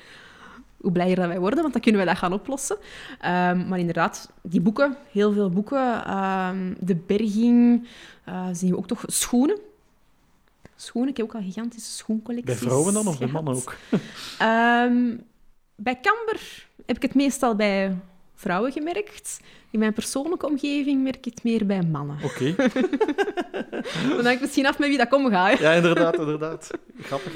hoe 0.78 0.92
blijer 0.92 1.16
dat 1.16 1.28
wij 1.28 1.40
worden, 1.40 1.62
want 1.62 1.74
dan 1.74 1.82
kunnen 1.82 2.02
wij 2.02 2.14
dat 2.14 2.20
gaan 2.20 2.34
oplossen. 2.34 2.78
Ehm, 3.20 3.68
maar 3.68 3.80
inderdaad, 3.80 4.32
die 4.42 4.62
boeken, 4.62 4.98
heel 5.12 5.34
veel 5.34 5.50
boeken. 5.50 6.06
ehm, 6.06 6.74
de 6.80 6.96
berging, 6.96 7.88
eh, 8.24 8.48
zien 8.52 8.70
we 8.70 8.78
ook 8.78 8.88
toch 8.88 9.04
schoenen. 9.08 9.58
Schoenen, 10.76 11.12
ik 11.12 11.18
heb 11.18 11.26
ook 11.26 11.36
al 11.36 11.42
gigantische 11.42 11.92
schoencollecties 11.92 12.60
Bij 12.60 12.68
vrouwen 12.68 12.94
dan 12.94 13.08
of 13.08 13.20
bij 13.20 13.28
mannen 13.28 13.56
ook? 13.56 13.76
Ehm, 14.38 15.18
bij 15.76 16.00
Camber 16.02 16.68
heb 16.86 16.96
ik 16.96 17.02
het 17.02 17.16
meestal 17.16 17.56
bij 17.56 17.98
vrouwen 18.38 18.72
gemerkt. 18.72 19.40
In 19.72 19.80
mijn 19.80 19.94
persoonlijke 19.94 20.46
omgeving 20.48 21.04
merk 21.04 21.16
ik 21.18 21.26
het 21.34 21.44
meer 21.44 21.66
bij 21.66 21.82
mannen. 21.82 22.18
Oké. 22.24 22.56
Dan 24.16 24.26
hangt 24.26 24.42
misschien 24.42 24.66
af 24.66 24.80
met 24.80 24.88
wie 24.88 24.98
dat 24.98 25.14
omgaat. 25.14 25.58
hè. 25.60 25.64
Ja, 25.64 25.72
inderdaad, 25.74 26.20
inderdaad. 26.20 26.72
Grappig. 27.02 27.34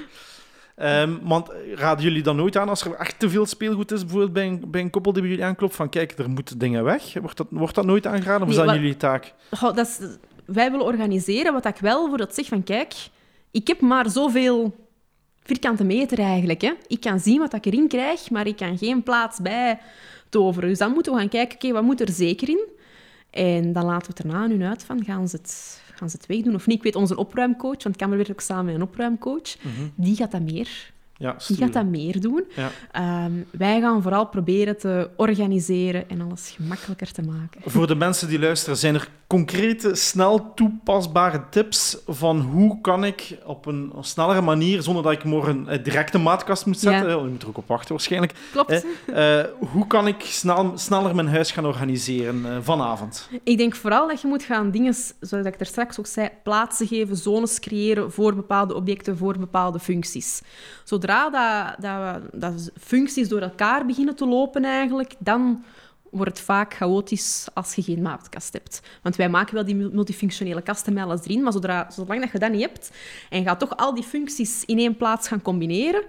Ehm, 0.76 1.18
want 1.22 1.50
raden 1.76 2.04
jullie 2.04 2.22
dan 2.24 2.36
nooit 2.36 2.58
aan 2.58 2.70
als 2.70 2.86
er 2.86 2.94
echt 2.94 3.20
te 3.20 3.30
veel 3.30 3.46
speelgoed 3.46 3.92
is, 3.92 4.02
bijvoorbeeld 4.02 4.34
bij 4.34 4.48
een, 4.48 4.64
bij 4.68 4.82
een 4.82 4.90
koppel 4.90 5.14
die 5.14 5.22
bij 5.22 5.32
jullie 5.32 5.46
aanklopt, 5.46 5.76
van 5.76 5.90
kijk, 5.90 6.18
er 6.18 6.30
moeten 6.30 6.58
dingen 6.58 6.84
weg? 6.84 7.14
Wordt 7.14 7.38
dat, 7.38 7.48
wordt 7.50 7.76
dat 7.76 7.86
nooit 7.86 8.08
aangeraden 8.08 8.42
of 8.42 8.50
is 8.50 8.56
Nee, 8.56 8.66
dat 8.66 8.74
wat- 8.74 8.84
jullie 8.84 8.98
taak? 8.98 9.34
Goh, 9.52 9.76
dat 9.76 9.88
is, 9.88 10.00
wij 10.46 10.72
willen 10.72 10.86
organiseren 10.86 11.54
wat 11.54 11.66
ik 11.66 11.78
wel 11.78 12.08
voor 12.08 12.18
dat 12.18 12.36
zeg 12.36 12.46
van 12.46 12.64
kijk, 12.64 12.94
ik 13.52 13.68
heb 13.68 13.82
maar 13.82 14.10
zoveel 14.10 14.76
vierkante 15.44 15.84
meter 15.84 16.20
eigenlijk. 16.20 16.62
Hè. 16.62 16.72
Ik 16.88 17.00
kan 17.00 17.20
zien 17.20 17.40
wat 17.40 17.54
ik 17.54 17.66
erin 17.66 17.88
krijg, 17.88 18.30
maar 18.30 18.48
ik 18.48 18.56
kan 18.56 18.78
geen 18.78 19.04
plaats 19.04 19.40
bij 19.40 19.80
toveren. 20.32 20.70
Dus 20.70 20.78
dan 20.78 20.92
moeten 20.92 21.14
we 21.14 21.20
gaan 21.20 21.30
kijken, 21.30 21.56
oké, 21.56 21.72
wat 21.72 21.84
moet 21.84 22.02
er 22.02 22.12
zeker 22.12 22.50
in? 22.50 22.68
En 23.30 23.74
dan 23.74 23.86
laten 23.86 24.08
we 24.08 24.14
het 24.18 24.20
erna 24.20 24.44
aan 24.44 24.50
hun 24.50 24.64
uit 24.64 24.84
van, 24.84 25.04
gaan 25.04 25.28
ze 25.28 25.36
het, 25.36 25.82
gaan 25.96 26.10
ze 26.10 26.18
het 26.18 26.26
wegdoen 26.26 26.56
of 26.56 26.68
niet? 26.68 26.78
Ik 26.78 26.84
weet, 26.84 26.96
onze 26.96 27.16
opruimcoach, 27.16 27.84
want 27.84 27.96
Kamer 27.96 28.18
werkt 28.18 28.32
ook 28.32 28.42
samen 28.42 28.66
met 28.66 28.76
een 28.76 28.82
opruimcoach, 28.82 29.56
die 29.96 30.16
gaat 30.16 30.32
dat 30.32 30.42
meer 30.42 30.92
Ja, 31.22 31.36
die 31.48 31.58
gaat 31.58 31.74
dat 31.74 31.86
meer 31.86 32.20
doen. 32.22 32.44
Ja. 32.56 32.70
Ehm, 32.92 33.32
wij 33.52 33.82
gaan 33.82 34.02
vooral 34.02 34.26
proberen 34.28 34.78
te 34.78 35.10
organiseren 35.16 36.10
en 36.10 36.22
alles 36.22 36.54
gemakkelijker 36.58 37.12
te 37.12 37.22
maken. 37.22 37.62
Voor 37.66 37.88
de 37.88 37.96
mensen 37.96 38.28
die 38.28 38.40
luisteren, 38.40 38.78
zijn 38.78 38.94
er 38.96 39.10
concrete, 39.28 39.96
snel 39.96 40.54
toepasbare 40.54 41.42
tips 41.50 41.98
van 42.08 42.40
hoe 42.40 42.82
kan 42.82 43.04
ik 43.06 43.38
op 43.46 43.66
een 43.66 43.92
snellere 44.02 44.42
manier, 44.42 44.82
zonder 44.82 45.04
dat 45.04 45.12
ik 45.12 45.24
morgen 45.24 45.64
een 45.74 45.84
directe 45.84 46.18
maatkast 46.18 46.66
moet 46.66 46.80
zetten, 46.80 47.10
Ja. 47.10 47.16
eh, 47.16 47.22
je 47.24 47.30
moet 47.30 47.42
er 47.42 47.48
ook 47.48 47.58
op 47.58 47.68
wachten 47.68 47.92
waarschijnlijk, 47.92 48.34
Klopt. 48.52 48.86
eh, 49.06 49.40
eh, 49.40 49.46
hoe 49.72 49.88
kan 49.88 50.08
ik 50.08 50.22
snel, 50.22 50.72
sneller 50.76 51.16
mijn 51.16 51.28
huis 51.28 51.52
gaan 51.52 51.66
organiseren 51.66 52.46
eh, 52.46 52.58
vanavond? 52.62 53.30
Ik 53.44 53.58
denk 53.58 53.76
vooral 53.76 54.08
dat 54.08 54.22
je 54.22 54.28
moet 54.28 54.44
gaan 54.44 54.72
dingen, 54.72 54.94
zoals 55.20 55.46
ik 55.46 55.60
er 55.60 55.66
straks 55.66 56.00
ook 56.00 56.06
zei, 56.08 56.30
plaatsen 56.44 56.88
geven, 56.88 57.16
zones 57.16 57.60
creëren 57.60 58.12
voor 58.12 58.36
bepaalde 58.36 58.74
objecten, 58.76 59.18
voor 59.18 59.38
bepaalde 59.38 59.80
functies. 59.80 60.42
Zodra 60.84 61.11
dat, 61.12 61.76
dat, 61.80 62.22
dat 62.34 62.72
functies 62.80 63.30
door 63.30 63.42
elkaar 63.42 63.86
beginnen 63.86 64.16
te 64.16 64.28
lopen 64.28 64.66
eigenlijk, 64.66 65.14
dan 65.20 65.64
wordt 66.12 66.38
het 66.38 66.46
vaak 66.46 66.74
chaotisch 66.74 67.48
als 67.54 67.76
je 67.76 67.82
geen 67.82 68.02
maatkast 68.02 68.54
hebt. 68.54 68.82
Want 69.02 69.16
wij 69.16 69.30
maken 69.30 69.54
wel 69.54 69.66
die 69.66 69.76
multifunctionele 69.76 70.62
kasten 70.62 70.94
met 70.94 71.04
alles 71.04 71.24
erin, 71.24 71.44
maar 71.44 71.52
zodra, 71.52 71.92
zolang 71.92 72.22
dat 72.22 72.32
je 72.32 72.40
dat 72.40 72.52
niet 72.52 72.62
hebt 72.62 72.92
en 73.30 73.40
je 73.40 73.46
gaat 73.46 73.60
toch 73.60 73.78
al 73.78 73.94
die 73.94 74.04
functies 74.04 74.66
in 74.66 74.78
één 74.78 74.98
plaats 74.98 75.28
gaan 75.28 75.42
combineren, 75.42 76.04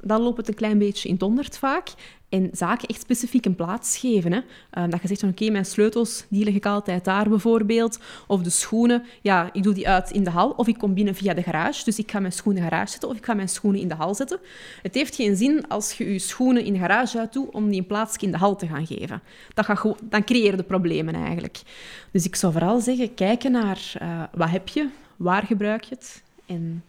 dan 0.00 0.22
loopt 0.22 0.36
het 0.36 0.48
een 0.48 0.54
klein 0.54 0.78
beetje 0.78 1.08
in 1.08 1.14
het 1.14 1.22
honderd 1.22 1.58
vaak. 1.58 1.88
En 2.30 2.50
zaken 2.52 2.88
echt 2.88 3.00
specifiek 3.00 3.46
een 3.46 3.54
plaats 3.54 3.98
geven. 3.98 4.32
Hè. 4.32 4.40
Eh, 4.70 4.84
dat 4.88 5.02
je 5.02 5.08
zegt 5.08 5.20
van 5.20 5.28
oké, 5.28 5.50
mijn 5.50 5.64
sleutels 5.64 6.24
die 6.28 6.52
ik 6.52 6.66
altijd 6.66 7.04
daar 7.04 7.28
bijvoorbeeld. 7.28 7.98
Of 8.26 8.42
de 8.42 8.50
schoenen, 8.50 9.04
ja, 9.20 9.50
ik 9.52 9.62
doe 9.62 9.74
die 9.74 9.88
uit 9.88 10.10
in 10.10 10.24
de 10.24 10.30
hal. 10.30 10.50
Of 10.50 10.66
ik 10.66 10.78
kom 10.78 10.94
binnen 10.94 11.14
via 11.14 11.34
de 11.34 11.42
garage. 11.42 11.84
Dus 11.84 11.98
ik 11.98 12.10
ga 12.10 12.20
mijn 12.20 12.32
schoenen 12.32 12.62
garage 12.62 12.90
zetten 12.90 13.08
of 13.08 13.16
ik 13.16 13.24
ga 13.24 13.34
mijn 13.34 13.48
schoenen 13.48 13.80
in 13.80 13.88
de 13.88 13.94
hal 13.94 14.14
zetten. 14.14 14.38
Het 14.82 14.94
heeft 14.94 15.14
geen 15.14 15.36
zin 15.36 15.68
als 15.68 15.92
je 15.92 16.12
je 16.12 16.18
schoenen 16.18 16.64
in 16.64 16.72
de 16.72 16.78
garage 16.78 17.18
uit 17.18 17.32
doet 17.32 17.50
om 17.50 17.68
die 17.68 17.78
een 17.78 17.86
plaatsje 17.86 18.26
in 18.26 18.32
de 18.32 18.38
hal 18.38 18.56
te 18.56 18.66
gaan 18.66 18.86
geven. 18.86 19.22
Dat 19.54 19.64
gaat 19.64 19.94
dan 20.02 20.24
creëer 20.24 20.56
je 20.56 20.62
problemen 20.62 21.14
eigenlijk. 21.14 21.62
Dus 22.10 22.24
ik 22.24 22.36
zou 22.36 22.52
vooral 22.52 22.80
zeggen, 22.80 23.14
kijken 23.14 23.52
naar 23.52 23.92
eh, 23.98 24.22
wat 24.32 24.50
heb 24.50 24.68
je, 24.68 24.88
waar 25.16 25.42
gebruik 25.42 25.84
je 25.84 25.94
het 25.94 26.22
en 26.46 26.82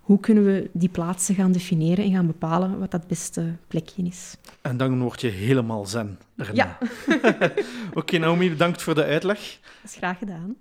hoe 0.00 0.20
kunnen 0.20 0.44
we 0.44 0.70
die 0.72 0.88
plaatsen 0.88 1.34
gaan 1.34 1.52
definiëren 1.52 2.04
en 2.04 2.12
gaan 2.12 2.26
bepalen 2.26 2.78
wat 2.78 2.90
dat 2.90 3.06
beste 3.06 3.56
plekje 3.68 4.02
is. 4.02 4.36
En 4.60 4.76
dan 4.76 5.00
word 5.00 5.20
je 5.20 5.28
helemaal 5.28 5.86
zen. 5.86 6.18
erna. 6.36 6.52
Ja. 6.54 6.78
Oké, 7.94 8.18
Naomi, 8.18 8.48
bedankt 8.48 8.82
voor 8.82 8.94
de 8.94 9.04
uitleg. 9.04 9.58
Dat 9.82 9.90
is 9.90 9.96
graag 9.96 10.18
gedaan. 10.18 10.56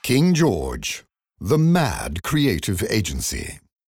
King 0.00 0.36
George, 0.36 1.02
the 1.48 1.58
mad 1.58 2.20
creative 2.20 2.88
agency. 2.88 3.58